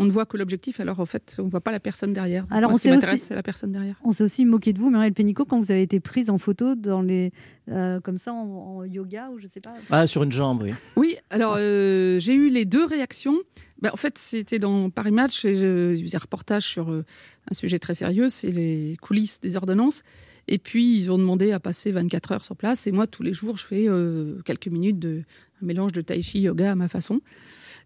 [0.00, 0.80] on ne voit que l'objectif.
[0.80, 2.44] Alors en fait, on ne voit pas la personne derrière.
[2.44, 3.96] Donc, Alors, moi, on ce qui sait m'intéresse, aussi- c'est la personne derrière.
[4.04, 6.74] On s'est aussi moqué de vous, Muriel Pénicaud, quand vous avez été prise en photo
[6.76, 7.32] dans les,
[7.68, 8.46] euh, comme ça en,
[8.78, 9.74] en yoga ou je sais pas.
[9.90, 10.72] Ah, sur une jambe, oui.
[10.96, 13.36] Oui, alors euh, j'ai eu les deux réactions.
[13.82, 17.04] Ben, en fait, c'était dans Paris Match et faisais un reportage sur euh,
[17.50, 20.02] un sujet très sérieux, c'est les coulisses des ordonnances.
[20.50, 22.86] Et puis, ils ont demandé à passer 24 heures sur place.
[22.86, 25.22] Et moi, tous les jours, je fais euh, quelques minutes de
[25.62, 27.20] un mélange de tai chi yoga à ma façon.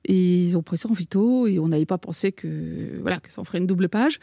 [0.04, 3.30] Et ils ont pris ça en photo et on n'avait pas pensé que voilà que
[3.30, 4.18] ça en ferait une double page.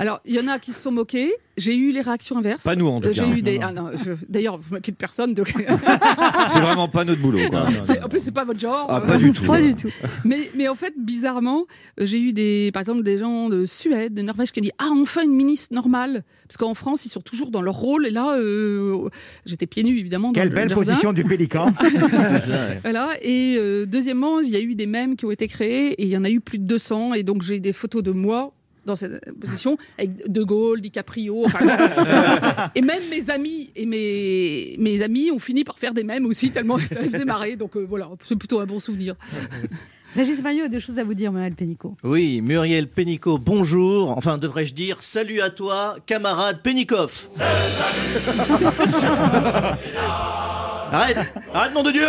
[0.00, 1.30] Alors, il y en a qui se sont moqués.
[1.58, 2.64] J'ai eu les réactions inverses.
[2.64, 3.22] Pas nous, en tout Euh, cas.
[3.22, 3.58] J'ai eu des...
[3.58, 5.34] Non, ah, non, je- D'ailleurs, vous moquez de personne.
[5.34, 5.52] Donc...
[6.48, 7.38] C'est vraiment pas notre boulot.
[7.50, 7.66] quoi.
[7.82, 8.86] C'est- En plus, c'est pas votre genre.
[8.88, 9.44] Ah, pas du tout.
[9.44, 9.90] Pas du tout.
[10.24, 11.66] Mais, mais en fait, bizarrement,
[12.00, 14.72] euh, j'ai eu des, par exemple des gens de Suède, de Norvège qui ont dit
[14.78, 18.06] Ah, enfin une ministre normale Parce qu'en France, ils sont toujours dans leur rôle.
[18.06, 19.10] Et là, euh,
[19.44, 20.32] j'étais pieds nus, évidemment.
[20.32, 21.66] Quelle le belle position du pélican.
[22.82, 23.10] Voilà.
[23.22, 26.08] Et euh, deuxièmement, il y a eu des mèmes qui ont été créés et il
[26.08, 27.14] y en a eu plus de 200.
[27.14, 28.52] Et donc, j'ai des photos de moi
[28.84, 31.44] dans cette position avec De Gaulle, DiCaprio.
[31.46, 36.26] enfin, et même mes amis et mes, mes amis ont fini par faire des mèmes
[36.26, 37.56] aussi, tellement ça les faisait marrer.
[37.56, 39.14] Donc euh, voilà, c'est plutôt un bon souvenir.
[40.14, 41.96] Régis Maillot a des choses à vous dire, Muriel Pénicaud.
[42.02, 44.10] Oui, Muriel Pénicaud, bonjour.
[44.10, 47.28] Enfin, devrais-je dire salut à toi, camarade Pénikov.
[50.90, 51.16] arrête,
[51.54, 52.08] arrête, nom de Dieu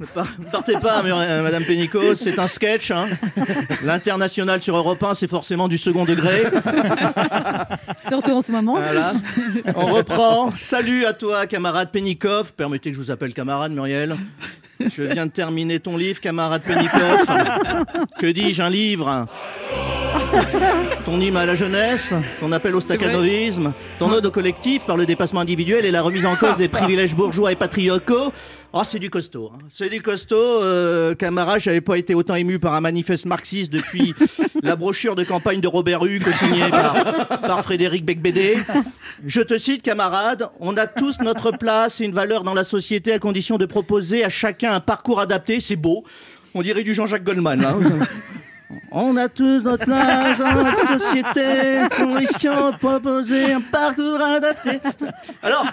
[0.00, 2.90] ne partez pas, euh, Madame Pénicaud, c'est un sketch.
[2.90, 3.08] hein.
[3.84, 6.44] L'international sur Europe 1, c'est forcément du second degré.
[8.08, 8.76] Surtout en ce moment.
[8.76, 9.12] Voilà.
[9.76, 10.52] On reprend.
[10.56, 12.54] Salut à toi, camarade Pénikov.
[12.54, 14.16] Permettez que je vous appelle camarade, Muriel.
[14.80, 17.26] Je viens de terminer ton livre, camarade Pénikov.
[18.18, 19.26] Que dis-je, un livre?
[21.04, 25.04] Ton hymne à la jeunesse, ton appel au staccanovisme, ton ode au collectif par le
[25.04, 28.32] dépassement individuel et la remise en cause des privilèges bourgeois et patriocaux.
[28.72, 29.50] Oh, c'est du costaud.
[29.52, 29.58] hein.
[29.68, 30.36] C'est du costaud.
[30.36, 34.14] Euh, camarade, j'avais pas été autant ému par un manifeste marxiste depuis
[34.62, 38.58] la brochure de campagne de Robert Hue signée par, par Frédéric Becbédé.
[39.26, 43.12] Je te cite, camarade, on a tous notre place et une valeur dans la société
[43.12, 45.60] à condition de proposer à chacun un parcours adapté.
[45.60, 46.04] C'est beau.
[46.54, 47.74] On dirait du Jean-Jacques Goldman, là.
[48.92, 54.78] On a tous notre place dans la société, condition de proposer un parcours adapté.
[55.42, 55.66] Alors,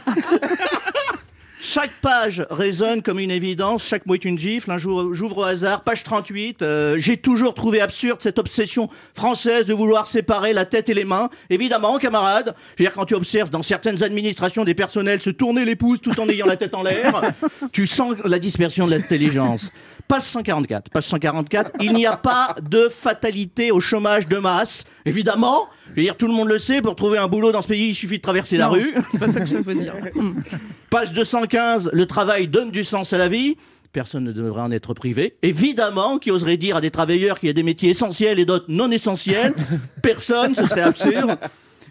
[1.62, 4.72] chaque page résonne comme une évidence, chaque mot est une gifle.
[4.72, 6.62] Un jour, j'ouvre au hasard, page 38.
[6.62, 11.06] euh, J'ai toujours trouvé absurde cette obsession française de vouloir séparer la tête et les
[11.06, 11.30] mains.
[11.50, 15.66] Évidemment, camarade, je veux dire, quand tu observes dans certaines administrations des personnels se tourner
[15.66, 17.22] les pouces tout en ayant la tête en l'air,
[17.72, 19.72] tu sens la dispersion de l'intelligence.
[20.08, 20.90] Page 144.
[20.90, 21.72] Page 144.
[21.82, 24.86] Il n'y a pas de fatalité au chômage de masse.
[25.06, 25.68] Évidemment,
[25.98, 27.90] je veux dire, tout le monde le sait, pour trouver un boulot dans ce pays,
[27.90, 28.94] il suffit de traverser la Non, rue.
[29.12, 29.96] C'est pas ça que je veux dire.
[30.92, 33.58] Page 215, le travail donne du sens à la vie.
[33.94, 35.38] Personne ne devrait en être privé.
[35.42, 38.68] Évidemment, qui oserait dire à des travailleurs qu'il y a des métiers essentiels et d'autres
[38.68, 39.56] non essentiels
[40.04, 41.36] Personne, ce serait absurde.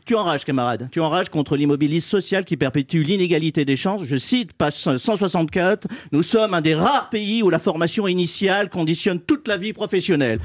[0.05, 0.89] Tu enrages, camarade.
[0.93, 4.05] Tu enrages contre l'immobilisme social qui perpétue l'inégalité des chances.
[4.05, 5.89] Je cite page 164.
[6.13, 10.39] Nous sommes un des rares pays où la formation initiale conditionne toute la vie professionnelle.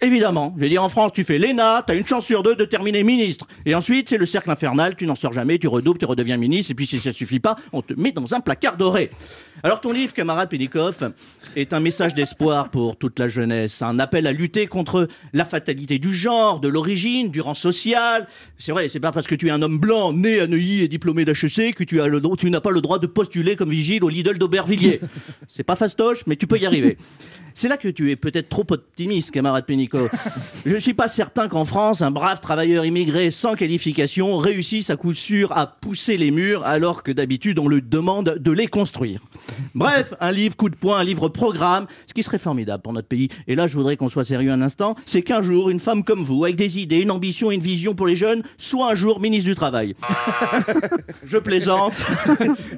[0.00, 2.64] Évidemment, je veux dire en France, tu fais l'ENA, t'as une chance sur deux de
[2.64, 3.46] terminer ministre.
[3.64, 6.72] Et ensuite, c'est le cercle infernal, tu n'en sors jamais, tu redoubles, tu redeviens ministre,
[6.72, 9.10] et puis si ça suffit pas, on te met dans un placard doré.
[9.62, 11.12] Alors ton livre, camarade Pénikov,
[11.54, 15.98] est un message d'espoir pour toute la jeunesse, un appel à lutter contre la fatalité
[15.98, 18.26] du genre, de l'origine, du rang social.
[18.58, 20.88] C'est vrai, c'est pas parce que tu es un homme blanc, né à Neuilly et
[20.88, 22.00] diplômé d'HEC que tu
[22.38, 25.00] tu n'as pas le droit de postuler comme vigile au Lidl d'Aubervilliers.
[25.46, 26.98] C'est pas fastoche, mais tu peux y arriver.
[27.56, 30.08] C'est là que tu es peut-être trop optimiste, camarade Pénicaud.
[30.66, 34.96] Je ne suis pas certain qu'en France, un brave travailleur immigré sans qualification réussisse à
[34.96, 39.20] coup sûr à pousser les murs, alors que d'habitude on lui demande de les construire.
[39.76, 43.06] Bref, un livre coup de poing, un livre programme, ce qui serait formidable pour notre
[43.06, 43.28] pays.
[43.46, 44.96] Et là, je voudrais qu'on soit sérieux un instant.
[45.06, 47.94] C'est qu'un jour, une femme comme vous, avec des idées, une ambition et une vision
[47.94, 49.94] pour les jeunes, soit un jour ministre du Travail.
[51.24, 51.94] Je plaisante.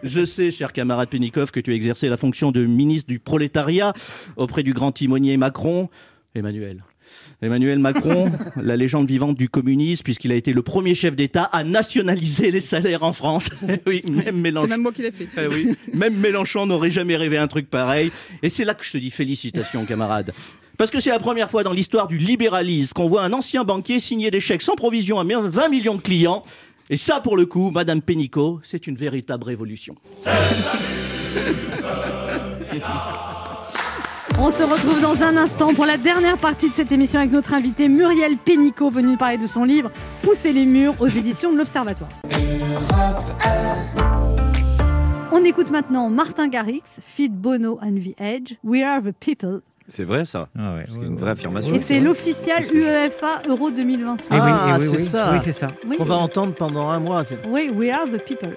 [0.03, 3.95] Je sais, cher camarade Pénikov, que tu as exercé la fonction de ministre du prolétariat
[4.37, 5.89] auprès du grand timonier Macron.
[6.35, 6.83] Emmanuel.
[7.41, 11.63] Emmanuel Macron, la légende vivante du communisme, puisqu'il a été le premier chef d'État à
[11.63, 13.49] nationaliser les salaires en France.
[13.87, 14.67] oui, même C'est Mélenchon.
[14.67, 15.29] même moi qui l'ai fait.
[15.39, 18.11] Eh oui, même Mélenchon n'aurait jamais rêvé un truc pareil.
[18.43, 20.33] Et c'est là que je te dis félicitations, camarade.
[20.77, 24.01] Parce que c'est la première fois dans l'histoire du libéralisme qu'on voit un ancien banquier
[24.01, 26.43] signer des chèques sans provision à 20 millions de clients.
[26.91, 29.95] Et ça, pour le coup, Madame Pénicaud, c'est une véritable révolution.
[34.39, 37.55] On se retrouve dans un instant pour la dernière partie de cette émission avec notre
[37.55, 39.91] invité Muriel Pénicaud, venu nous parler de son livre
[40.23, 42.11] Pousser les murs aux éditions de l'Observatoire.
[45.33, 49.61] On écoute maintenant Martin Garrix, Feed Bono and the Edge, We Are the People.
[49.89, 50.49] C'est vrai ça
[50.87, 51.73] C'est une vraie affirmation.
[51.75, 54.37] Et c'est l'officiel UEFA Euro 2025.
[54.41, 55.31] Ah, c'est ça.
[55.33, 55.69] Oui, c'est ça.
[55.89, 55.97] Oui.
[55.97, 57.25] Qu'on va entendre pendant un mois.
[57.25, 58.55] c'est- Oui, We Are the People.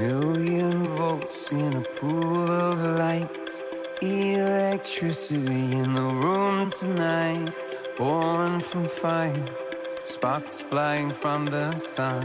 [0.00, 3.62] million volts in a pool of light.
[4.04, 7.56] Electricity in the room tonight.
[7.96, 9.46] Born from fire.
[10.04, 12.22] Sparks flying from the sun.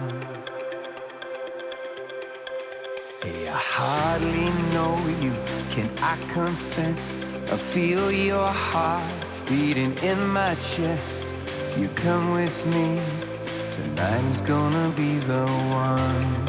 [3.24, 5.34] Hey, I hardly know you.
[5.72, 7.16] Can I confess?
[7.50, 9.10] I feel your heart
[9.48, 11.34] beating in my chest.
[11.70, 13.00] If you come with me,
[13.72, 16.49] tonight is gonna be the one.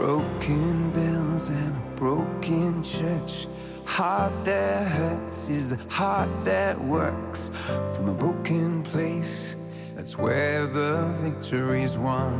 [0.00, 3.48] Broken bells and a broken church.
[3.84, 7.50] Heart that hurts is a heart that works.
[7.92, 9.56] From a broken place,
[9.94, 12.32] that's where the victory's won.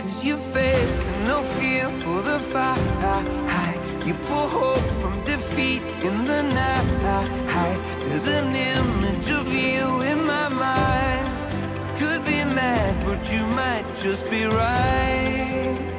[0.00, 2.82] Cause you faith and no fear for the fight.
[4.04, 7.78] You pull hope from defeat in the night.
[8.08, 10.97] There's an image of you in my mind.
[12.58, 15.97] Mad, but you might just be right.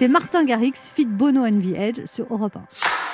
[0.00, 2.56] C'était Martin Garrix, Fit Bono and the Edge sur Europe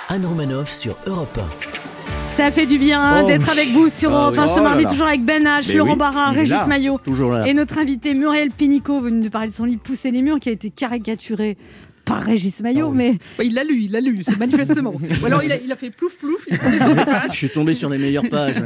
[0.09, 0.15] 1.
[0.15, 2.29] Anne Romanoff sur Europe 1.
[2.29, 4.45] Ça fait du bien Oh, d'être avec vous sur ah Europe oui.
[4.45, 4.91] 1 ce Oh mardi, là là.
[4.93, 6.99] toujours avec Ben H, Mais Laurent oui, Barra, Régis là, Maillot.
[7.05, 7.45] toujours là.
[7.49, 10.49] Et notre invité Muriel Pénicaud venu nous parler de son livre Pousser les murs qui
[10.49, 11.59] a été caricaturé
[12.05, 12.93] par Régis Maillot.
[12.93, 14.93] mais Ouais, il l'a lu, il l'a lu, c'est manifestement.
[15.23, 17.31] Ou alors il a, il a fait plouf plouf, il est tombé sur des pages.
[17.33, 18.63] Je suis tombé sur les meilleures pages.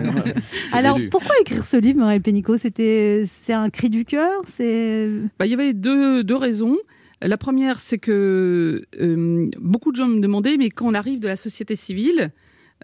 [0.74, 2.58] alors pourquoi écrire ce livre, Muriel Pénicaud?
[2.58, 5.08] C'était c'est un cri du cœur C'est
[5.38, 6.76] Bah, il y avait deux, deux raisons.
[7.22, 11.28] La première, c'est que euh, beaucoup de gens me demandaient, mais quand on arrive de
[11.28, 12.30] la société civile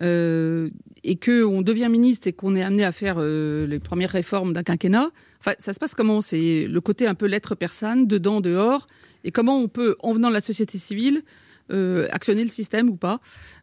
[0.03, 0.69] euh,
[1.05, 4.63] et qu'on devient ministre et qu'on est amené à faire euh, les premières réformes d'un
[4.63, 5.11] quinquennat,
[5.59, 6.21] ça se passe comment?
[6.21, 8.87] C'est le côté un peu lettre personne, dedans, dehors,
[9.25, 11.23] et comment on peut, en venant de la société civile,
[11.73, 13.21] euh, actionner le système ou pas.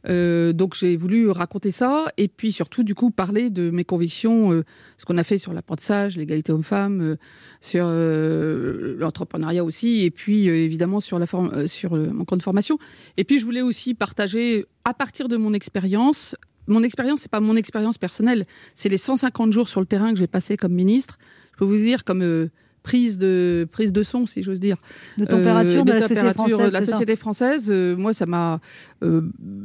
[0.10, 4.52] Euh, donc j'ai voulu raconter ça et puis surtout du coup parler de mes convictions,
[4.52, 4.66] euh,
[4.98, 7.16] ce qu'on a fait sur l'apprentissage, l'égalité homme-femme,
[7.62, 11.26] sur l'entrepreneuriat aussi et puis évidemment sur la
[11.68, 12.78] sur mon compte de formation.
[13.16, 16.36] Et puis je voulais aussi partager à partir de mon expérience.
[16.68, 20.20] Mon expérience, c'est pas mon expérience personnelle, c'est les 150 jours sur le terrain que
[20.20, 21.18] j'ai passé comme ministre.
[21.54, 22.50] Je peux vous dire comme
[22.84, 24.78] prise de prise de son, si j'ose dire,
[25.18, 27.72] De température de la société température française, de la société française.
[27.72, 28.60] Euh, moi, ça m'a.
[29.04, 29.22] euh,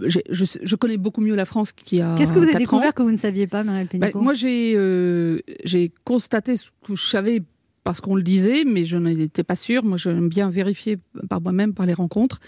[0.06, 0.20] je,
[0.62, 2.14] je connais beaucoup mieux la France qui a.
[2.16, 2.92] Qu'est-ce que vous avez découvert ans.
[2.92, 6.94] que vous ne saviez pas, Marielle Bah, Pénicaud moi, j'ai euh, j'ai constaté ce que
[6.94, 7.42] je savais
[7.84, 9.84] parce qu'on le disait, mais je n'étais pas sûre.
[9.84, 10.98] Moi, j'aime bien vérifier
[11.28, 12.38] par moi-même, par les rencontres,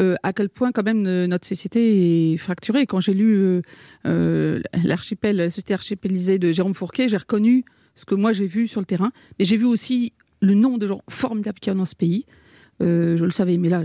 [0.00, 2.86] euh, à quel point quand même euh, notre société est fracturée.
[2.86, 3.62] Quand j'ai lu euh,
[4.06, 7.64] euh, l'archipel, la société archipélisée de Jérôme Fourquet, j'ai reconnu
[8.00, 10.86] ce que moi j'ai vu sur le terrain, mais j'ai vu aussi le nombre de
[10.86, 12.24] gens formidables qu'il y a dans ce pays.
[12.82, 13.82] Euh, je le savais, mais là,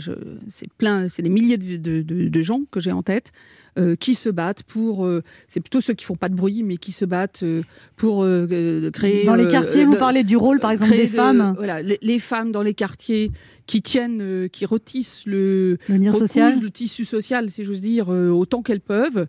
[0.48, 3.34] c'est plein, c'est des milliers de, de- de- de gens que j'ai en tête
[3.78, 5.06] euh, qui se battent pour.
[5.06, 7.44] euh, c'est plutôt ceux qui font pas de bruit, mais qui se battent
[7.98, 8.26] pour
[8.94, 9.26] créer.
[9.26, 11.56] Dans les quartiers, vous parlez du rôle, par exemple, des de- femmes.
[11.58, 13.32] Voilà, les, les femmes dans les quartiers
[13.68, 16.62] qui tiennent, qui retissent le, Le lien recousent social.
[16.62, 19.28] le tissu social, si j'ose dire, autant qu'elles peuvent.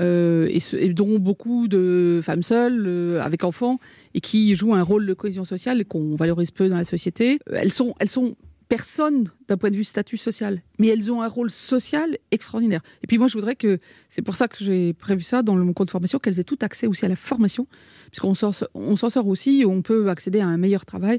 [0.00, 3.78] Euh, et, dont beaucoup de femmes seules, euh, avec enfants,
[4.14, 7.40] et qui jouent un rôle de cohésion sociale et qu'on valorise peu dans la société.
[7.50, 8.36] Euh, Elles sont, elles sont
[8.68, 12.82] personnes d'un point de vue statut social, mais elles ont un rôle social extraordinaire.
[13.02, 13.78] Et puis moi, je voudrais que,
[14.08, 16.86] c'est pour ça que j'ai prévu ça dans mon compte formation, qu'elles aient tout accès
[16.86, 17.66] aussi à la formation,
[18.10, 21.18] puisqu'on s'en sort aussi, on peut accéder à un meilleur travail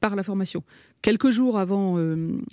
[0.00, 0.62] par la formation.
[1.02, 1.96] Quelques jours avant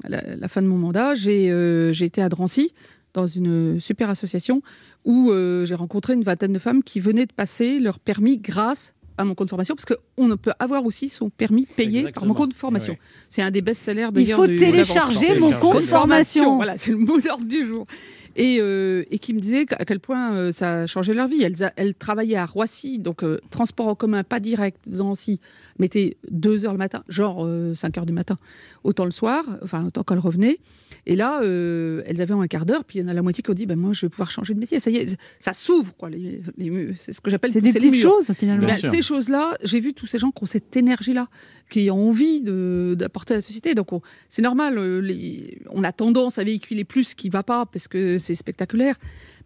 [0.05, 2.73] la, fin de mon mandat, j'ai euh, été à Drancy,
[3.13, 4.61] dans une super association,
[5.05, 8.93] où euh, j'ai rencontré une vingtaine de femmes qui venaient de passer leur permis grâce
[9.19, 12.35] à mon compte de formation, parce qu'on peut avoir aussi son permis payé par mon
[12.35, 12.93] compte de formation.
[12.93, 12.99] Ouais.
[13.29, 16.57] C'est un des best-sellers Il faut de- de la télécharger mon compte de formation.
[16.57, 17.87] Voilà, c'est le mot d'ordre du jour.
[18.35, 21.41] Et, euh, et qui me disait à quel point euh, ça a changé leur vie.
[21.41, 25.39] Elles, a- elles travaillaient à Roissy, donc euh, transport en commun, pas direct, de Nancy,
[25.79, 28.37] mettait 2 heures le matin, genre 5 heures du matin,
[28.83, 30.57] autant le soir, enfin autant qu'elles revenaient.
[31.05, 33.41] Et là, euh, elles avaient un quart d'heure, puis il y en a la moitié
[33.43, 34.79] qui ont dit ben, Moi, je vais pouvoir changer de métier.
[34.79, 36.09] Ça y est, ça s'ouvre, quoi.
[36.09, 36.93] Les, les murs.
[36.97, 38.67] c'est ce que j'appelle C'est des les petites choses, finalement.
[38.67, 41.27] Ben, ces choses-là, j'ai vu tous ces gens qui ont cette énergie-là,
[41.69, 43.75] qui ont envie de- d'apporter à la société.
[43.75, 44.77] Donc, on- c'est normal.
[44.77, 48.17] euh, les- on a tendance à véhiculer plus ce qui ne va pas parce que
[48.17, 48.95] c'est spectaculaire.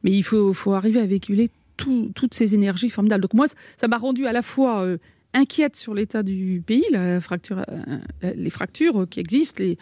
[0.03, 3.21] Mais il faut, faut arriver à véhiculer tout- toutes ces énergies formidables.
[3.21, 4.97] Donc, moi, ça- ça m'a rendu à la fois euh,
[5.33, 9.77] inquiète sur l'état du pays, la fracture, euh, les fractures qui existent, les,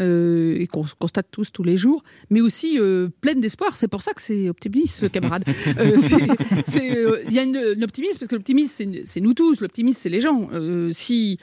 [0.00, 3.76] euh, et qu'on constate tous tous les jours, mais aussi euh, pleine d'espoir.
[3.76, 5.44] C'est pour ça que c'est optimiste, camarade.
[5.80, 9.60] Euh, Il y a une, un optimisme, parce que l'optimisme, c'est- nous tous.
[9.60, 10.48] L'optimisme, c'est les gens.
[10.92, 11.38] Si,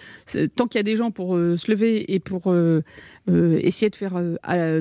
[0.55, 2.53] tant qu'il y a des gens pour se lever et pour
[3.27, 4.13] essayer de faire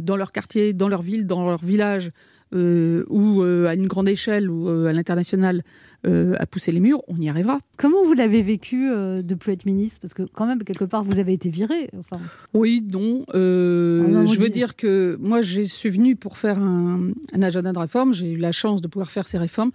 [0.03, 2.11] dans leur quartier, dans leur ville, dans leur village,
[2.53, 5.63] ou à une grande échelle ou à l'international,
[6.07, 7.59] euh, à pousser les murs, on y arrivera.
[7.77, 9.99] Comment vous l'avez vécu euh, de plus être ministre?
[10.01, 11.91] Parce que quand même, quelque part, vous avez été viré.
[11.99, 12.21] Enfin,
[12.55, 13.25] Oui, non.
[13.35, 17.43] euh, Ah non, je veux dire que moi, je suis venue pour faire un, un
[17.43, 18.15] agenda de réforme.
[18.15, 19.71] J'ai eu la chance de pouvoir faire ces réformes.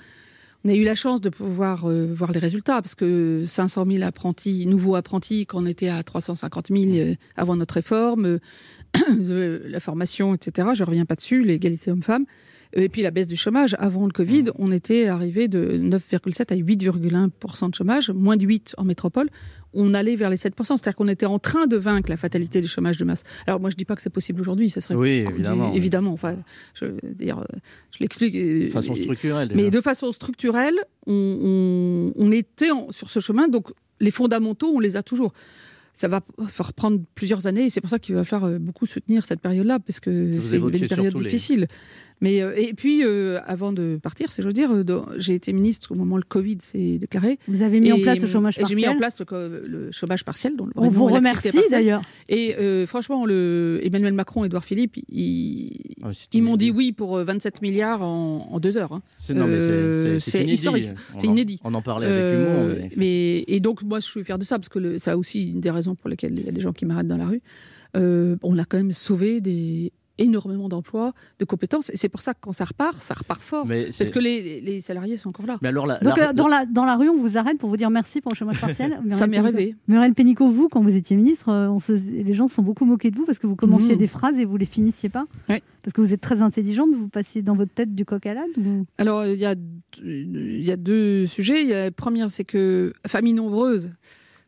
[0.64, 4.04] On a eu la chance de pouvoir euh, voir les résultats parce que 500 000
[4.04, 8.38] apprentis, nouveaux apprentis, quand on était à 350 000 euh, avant notre réforme,
[9.10, 10.70] la formation, etc.
[10.76, 12.26] Je reviens pas dessus, l'égalité homme-femme.
[12.74, 13.76] Et puis la baisse du chômage.
[13.80, 18.76] Avant le Covid, on était arrivé de 9,7 à 8,1% de chômage, moins de 8
[18.78, 19.30] en métropole.
[19.74, 20.54] On allait vers les 7%.
[20.66, 23.24] C'est-à-dire qu'on était en train de vaincre la fatalité du chômage de masse.
[23.48, 24.70] Alors moi, je dis pas que c'est possible aujourd'hui.
[24.70, 25.74] Ça serait Oui, évidemment.
[25.74, 26.14] évidemment.
[26.14, 26.36] Enfin,
[26.74, 27.46] je, veux dire,
[27.92, 28.36] je l'explique.
[28.36, 29.62] euh, De façon structurelle, déjà.
[29.62, 30.76] Mais de façon structurelle,
[31.08, 31.14] on,
[32.16, 33.48] on- on était en- sur ce chemin.
[33.48, 33.68] Donc
[34.00, 35.34] les fondamentaux, on les a toujours.
[35.94, 38.86] Ça va faire prendre plusieurs années et c'est pour ça qu'il va falloir euh, beaucoup
[38.86, 41.68] soutenir cette période-là parce que c'est une, période difficile.
[42.22, 44.84] Mais euh, et puis euh, avant de partir, c'est je veux dire, euh,
[45.18, 47.40] j'ai été ministre au moment où le Covid s'est déclaré.
[47.48, 49.26] Vous avez mis en place le chômage et J'ai mis en partiel.
[49.26, 50.56] place le, chômage partiel.
[50.56, 52.02] dont le On vous remercie, d'ailleurs.
[52.30, 55.72] Et euh, franchement, le Emmanuel Macron, Édouard Philippe, ils,
[56.04, 58.94] Ah, ils m'ont dit oui pour euh, 27 milliards en, en deux heures.
[58.94, 59.02] hein.
[59.18, 60.88] C'est- Euh, historique,
[61.20, 61.60] c'est inédit.
[61.64, 64.58] on en parlait avec humour, mais- mais et donc moi, je suis fier de ça
[64.60, 66.62] parce que le- ça a aussi une des raisons pour lesquelles il y a des
[66.62, 67.42] gens qui m'arrêtent dans la rue.
[67.98, 69.92] Euh, on a quand même sauvé des
[70.22, 73.66] énormément d'emplois, de compétences, et c'est pour ça que quand ça repart, ça repart fort,
[73.68, 75.58] Mais parce que les, les salariés sont encore là.
[75.62, 77.70] Mais alors, la- Donc, la- euh, dans, la, dans la rue, on vous arrête pour
[77.70, 79.00] vous dire merci pour le chômage partiel.
[79.12, 79.76] Ça m'est arrivé.
[79.88, 82.86] Muriel Pénicaud, vous, quand vous étiez ministre, euh, on se- les gens se sont beaucoup
[82.86, 84.00] moqués de vous parce que vous commenciez Mhm.
[84.00, 85.26] des phrases et vous les finissiez pas.
[85.48, 88.50] Parce que vous êtes très intelligente, vous passiez dans votre tête du coq à l'âne.
[88.58, 89.56] ou- Alors, il y, a,
[90.04, 91.62] il y a deux sujets.
[91.64, 93.92] Il y a, la première, c'est que famille nombreuse,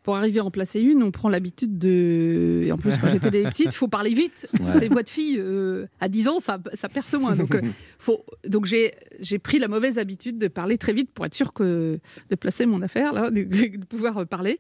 [0.04, 2.64] pour arriver à en placer une, on prend l'habitude de.
[2.66, 4.48] Et en plus, quand j'étais des petites, il faut parler vite.
[4.60, 4.78] Ouais.
[4.78, 7.36] Ces voix de filles, euh, à 10 ans, ça, ça perce moins.
[7.36, 7.62] Donc, euh,
[8.00, 8.92] faut, donc j'ai,
[9.22, 12.00] j'ai pris la mauvaise habitude de parler très vite pour être sûr que,
[12.30, 13.44] de placer mon affaire, là, de,
[13.78, 14.60] de pouvoir euh, parler.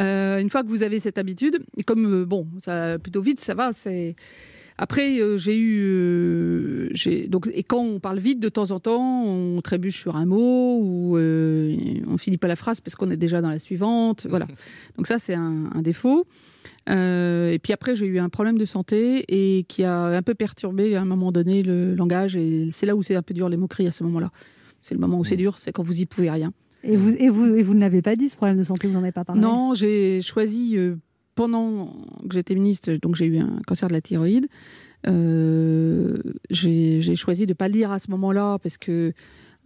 [0.00, 3.40] Euh, une fois que vous avez cette habitude, et comme, bon, ça va plutôt vite,
[3.40, 4.14] ça va, c'est.
[4.80, 5.80] Après, euh, j'ai eu.
[5.82, 10.14] euh, j'ai- donc, et quand on parle vite, de temps en temps, on trébuche sur
[10.16, 11.76] un mot ou euh,
[12.06, 14.26] on finit pas la phrase parce qu'on est déjà dans la suivante.
[14.30, 14.46] Voilà.
[14.96, 16.26] Donc, ça, c'est un, un défaut.
[16.88, 20.34] Euh, et puis après, j'ai eu un problème de santé et qui a un peu
[20.34, 22.36] perturbé à un moment donné le langage.
[22.36, 24.30] Et c'est là où c'est un peu dur les moqueries à ce moment-là.
[24.82, 26.52] C'est le moment où c'est dur, c'est quand vous y pouvez rien.
[26.84, 28.94] Et vous, et vous, et vous ne l'avez pas dit, ce problème de santé, vous
[28.94, 29.40] n'en avez pas parlé?
[29.42, 30.94] Non, j'ai choisi euh,
[31.38, 31.92] pendant
[32.28, 34.48] que j'étais ministre, donc j'ai eu un cancer de la thyroïde.
[35.06, 36.16] euh,
[36.50, 39.12] j'ai choisi de ne pas le dire à ce moment-là parce que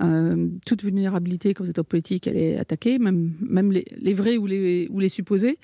[0.02, 4.36] euh, toute vulnérabilité quand vous êtes en politique, elle est attaquée, même, les, les vrais
[4.36, 5.58] ou les, ou supposés.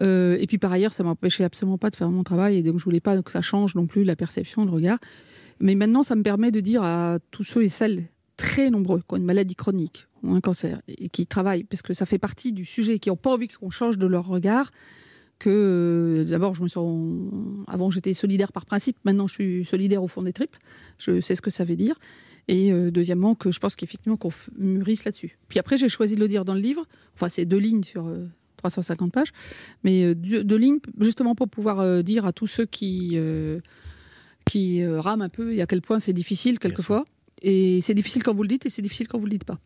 [0.00, 2.78] Euh, et puis par ailleurs, ça m'empêchait absolument pas de faire mon travail et donc
[2.78, 4.98] je voulais pas que ça change non plus la perception, le regard.
[5.60, 8.04] Mais maintenant, ça me permet de dire à tous ceux et celles
[8.38, 11.92] très nombreux qui ont une maladie chronique ou un cancer et qui travaillent, parce que
[11.92, 14.70] ça fait partie du sujet, qui n'ont pas envie qu'on change de leur regard,
[15.40, 17.10] que euh, d'abord, je me sens.
[17.66, 20.56] Avant, j'étais solidaire par principe, maintenant, je suis solidaire au fond des tripes.
[20.98, 21.96] Je sais ce que ça veut dire.
[22.46, 25.38] Et euh, deuxièmement, que je pense qu'effectivement, qu'on mûrisse là-dessus.
[25.48, 26.86] Puis après, j'ai choisi de le dire dans le livre.
[27.14, 28.06] Enfin, c'est deux lignes sur.
[28.06, 28.28] euh,
[28.58, 29.32] 350 pages,
[29.84, 33.18] mais euh, deux, lignes justement pour pouvoir dire à tous ceux qui,
[34.44, 37.06] qui rament un peu et à quel point c'est difficile quelquefois.
[37.42, 39.58] Et c'est difficile quand vous le dites et c'est difficile quand vous le dites pas.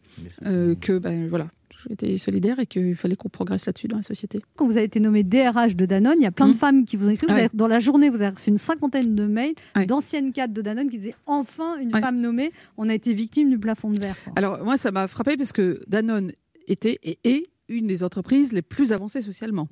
[0.47, 1.49] Euh, que ben voilà,
[1.89, 4.41] j'étais solidaire et qu'il fallait qu'on progresse là-dessus dans la société.
[4.57, 6.97] Quand vous avez été nommé DRH de Danone, il y a plein de femmes qui
[6.97, 7.27] vous ont écrit.
[7.27, 7.49] Vous Ah.
[7.53, 9.55] Dans la journée, vous avez reçu une cinquantaine de mails
[9.87, 12.53] d'anciennes cadres de Danone qui disaient enfin une femme nommée.
[12.77, 14.17] On a été victime du plafond de verre.
[14.25, 14.33] quoi.
[14.37, 16.33] Alors moi, ça m'a frappé parce que Danone
[16.69, 19.69] était et est une des entreprises les plus avancées socialement.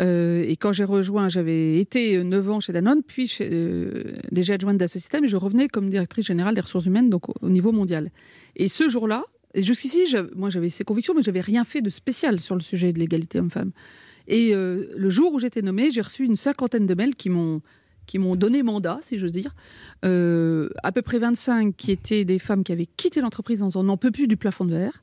[0.00, 4.54] Euh, et quand j'ai rejoint, j'avais été 9 ans chez Danone, puis chez, euh, déjà
[4.54, 7.72] adjointe d'Assosystem, et je revenais comme directrice générale des ressources humaines, donc au, au niveau
[7.72, 8.10] mondial.
[8.56, 9.24] Et ce jour-là,
[9.54, 12.98] jusqu'ici, moi j'avais ces convictions, mais j'avais rien fait de spécial sur le sujet de
[12.98, 13.72] l'égalité homme-femme.
[14.26, 17.60] Et euh, le jour où j'étais nommée, j'ai reçu une cinquantaine de mails qui m'ont
[18.06, 19.54] qui m'ont donné mandat, si j'ose dire.
[20.02, 23.82] À peu près 25 qui étaient des femmes qui avaient quitté l'entreprise en disant on
[23.82, 25.02] n'en peut plus du plafond de verre.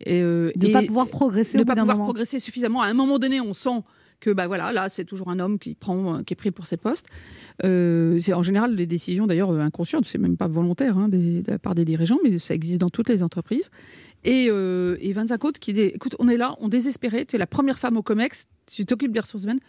[0.00, 2.06] Et, euh, De et- pas pouvoir progresser de au pas bout d'un pouvoir moment.
[2.06, 2.82] progresser suffisamment.
[2.82, 3.82] À un moment donné, on sent
[4.20, 6.76] que bah voilà, là c'est toujours un homme qui prend, qui est pris pour ses
[6.76, 7.06] postes.
[7.64, 11.42] Euh, c'est en général des décisions d'ailleurs euh, inconscientes, c'est même pas volontaire hein, des-
[11.42, 13.70] de la part des dirigeants, mais ça existe dans toutes les entreprises.
[14.24, 17.38] Et, euh, et 25 autres qui disent écoute, on est là, on désespérait, tu es
[17.38, 19.60] la première femme au Comex, tu t'occupes des ressources humaines,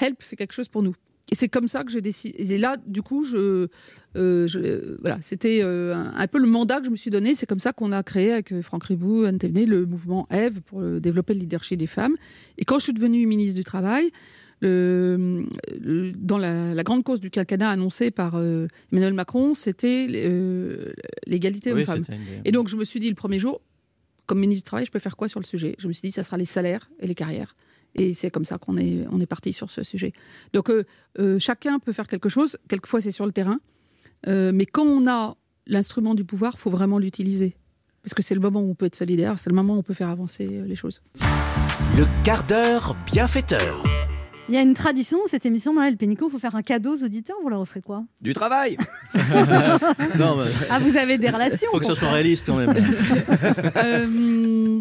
[0.00, 0.94] help, fais quelque chose pour nous.
[1.30, 2.34] Et c'est comme ça que j'ai décidé.
[2.54, 3.68] Et là, du coup, je,
[4.16, 7.10] euh, je- euh, voilà, c'était euh, un, un peu le mandat que je me suis
[7.10, 7.34] donné.
[7.34, 10.82] C'est comme ça qu'on a créé avec Franck Ribou, Anne Thévenet, le mouvement Eve pour
[10.82, 12.14] développer le leadership des femmes.
[12.58, 14.10] Et quand je suis devenue ministre du Travail,
[14.60, 15.44] le-
[15.80, 20.92] le- dans la, la grande cause du quinquennat annoncée par euh, Emmanuel Macron, c'était euh,
[21.26, 22.12] l'égalité Oui, une des-
[22.44, 23.60] Et donc, je me suis dit le premier jour,
[24.26, 25.74] comme ministre du Travail, je peux faire quoi sur le sujet?
[25.78, 27.56] Je me suis dit, ça sera les salaires et les carrières.
[27.94, 30.12] Et c'est comme ça qu'on est, on est parti sur ce sujet.
[30.54, 32.56] Donc, euh, chacun peut faire quelque chose.
[32.68, 33.60] Quelquefois, c'est sur le terrain.
[34.26, 37.56] Euh, mais quand on a l'instrument du pouvoir, faut vraiment l'utiliser.
[38.02, 39.82] Parce que c'est le moment où on peut être solidaire, c'est le moment où on
[39.82, 41.02] peut faire avancer euh, les choses.
[41.96, 43.82] Le quart d'heure bienfaiteur.
[44.48, 46.96] Il y a une tradition dans cette émission, Noël Pénicaud, il faut faire un cadeau
[46.96, 47.36] aux auditeurs.
[47.42, 48.02] Vous leur offrez quoi?
[48.20, 48.76] Du travail
[50.18, 52.74] Non, mais- Ah, vous avez des relations Faut que ça soit réaliste quand même.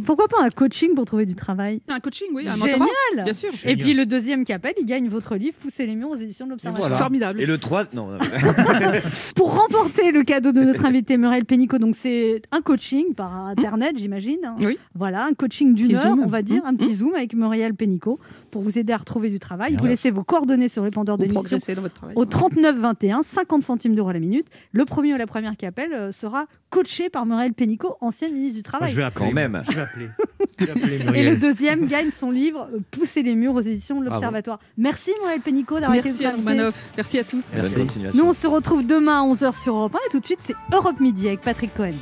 [0.06, 1.80] Pourquoi pas un coaching pour trouver du travail?
[1.90, 3.52] Un coaching, oui, un Génial mentorat, bien sûr.
[3.66, 6.46] Et puis le deuxième qui appelle, il gagne votre livre Pousser les murs aux éditions
[6.46, 6.90] de l'Observatoire.
[6.90, 6.98] Voilà.
[7.04, 7.40] Formidable.
[7.42, 7.86] Et le 3...
[7.94, 8.08] Non.
[8.08, 8.18] non.
[9.36, 13.96] Pour remporter le cadeau de notre invité Muriel Pénicaud, donc c'est un coaching par internet,
[13.98, 14.40] j'imagine.
[14.60, 14.78] Oui.
[14.96, 16.22] Voilà, un coaching d'une heure, zoom.
[16.24, 19.38] on va dire, un petit zoom avec Muriel Pénicaud pour vous aider à retrouver du
[19.40, 19.51] travail.
[19.78, 22.16] Vous laissez vos coordonnées sur le pendeur de l'émission progresser dans votre travail.
[22.16, 24.48] au 39 21, 50 centimes d'euros la minute.
[24.72, 28.58] Le premier ou la première qui appelle euh, sera coaché par Muriel Pénicaud, ancienne ministre
[28.58, 28.90] du Travail.
[28.92, 29.30] je vais appeler.
[29.30, 29.62] Quand même.
[29.70, 30.10] Je vais appeler.
[30.60, 34.00] Je vais appeler Et le deuxième gagne son livre euh, Pousser les murs aux éditions
[34.00, 34.60] de l'Observatoire.
[34.78, 36.42] Merci Muriel Pénicaud d'avoir été Merci.
[36.44, 36.92] Manoff.
[36.96, 37.54] Merci à tous.
[38.14, 40.56] Nous, on se retrouve demain à 11h sur Europe 1 et tout de suite, c'est
[40.72, 41.94] Europe Midi avec Patrick Cohen.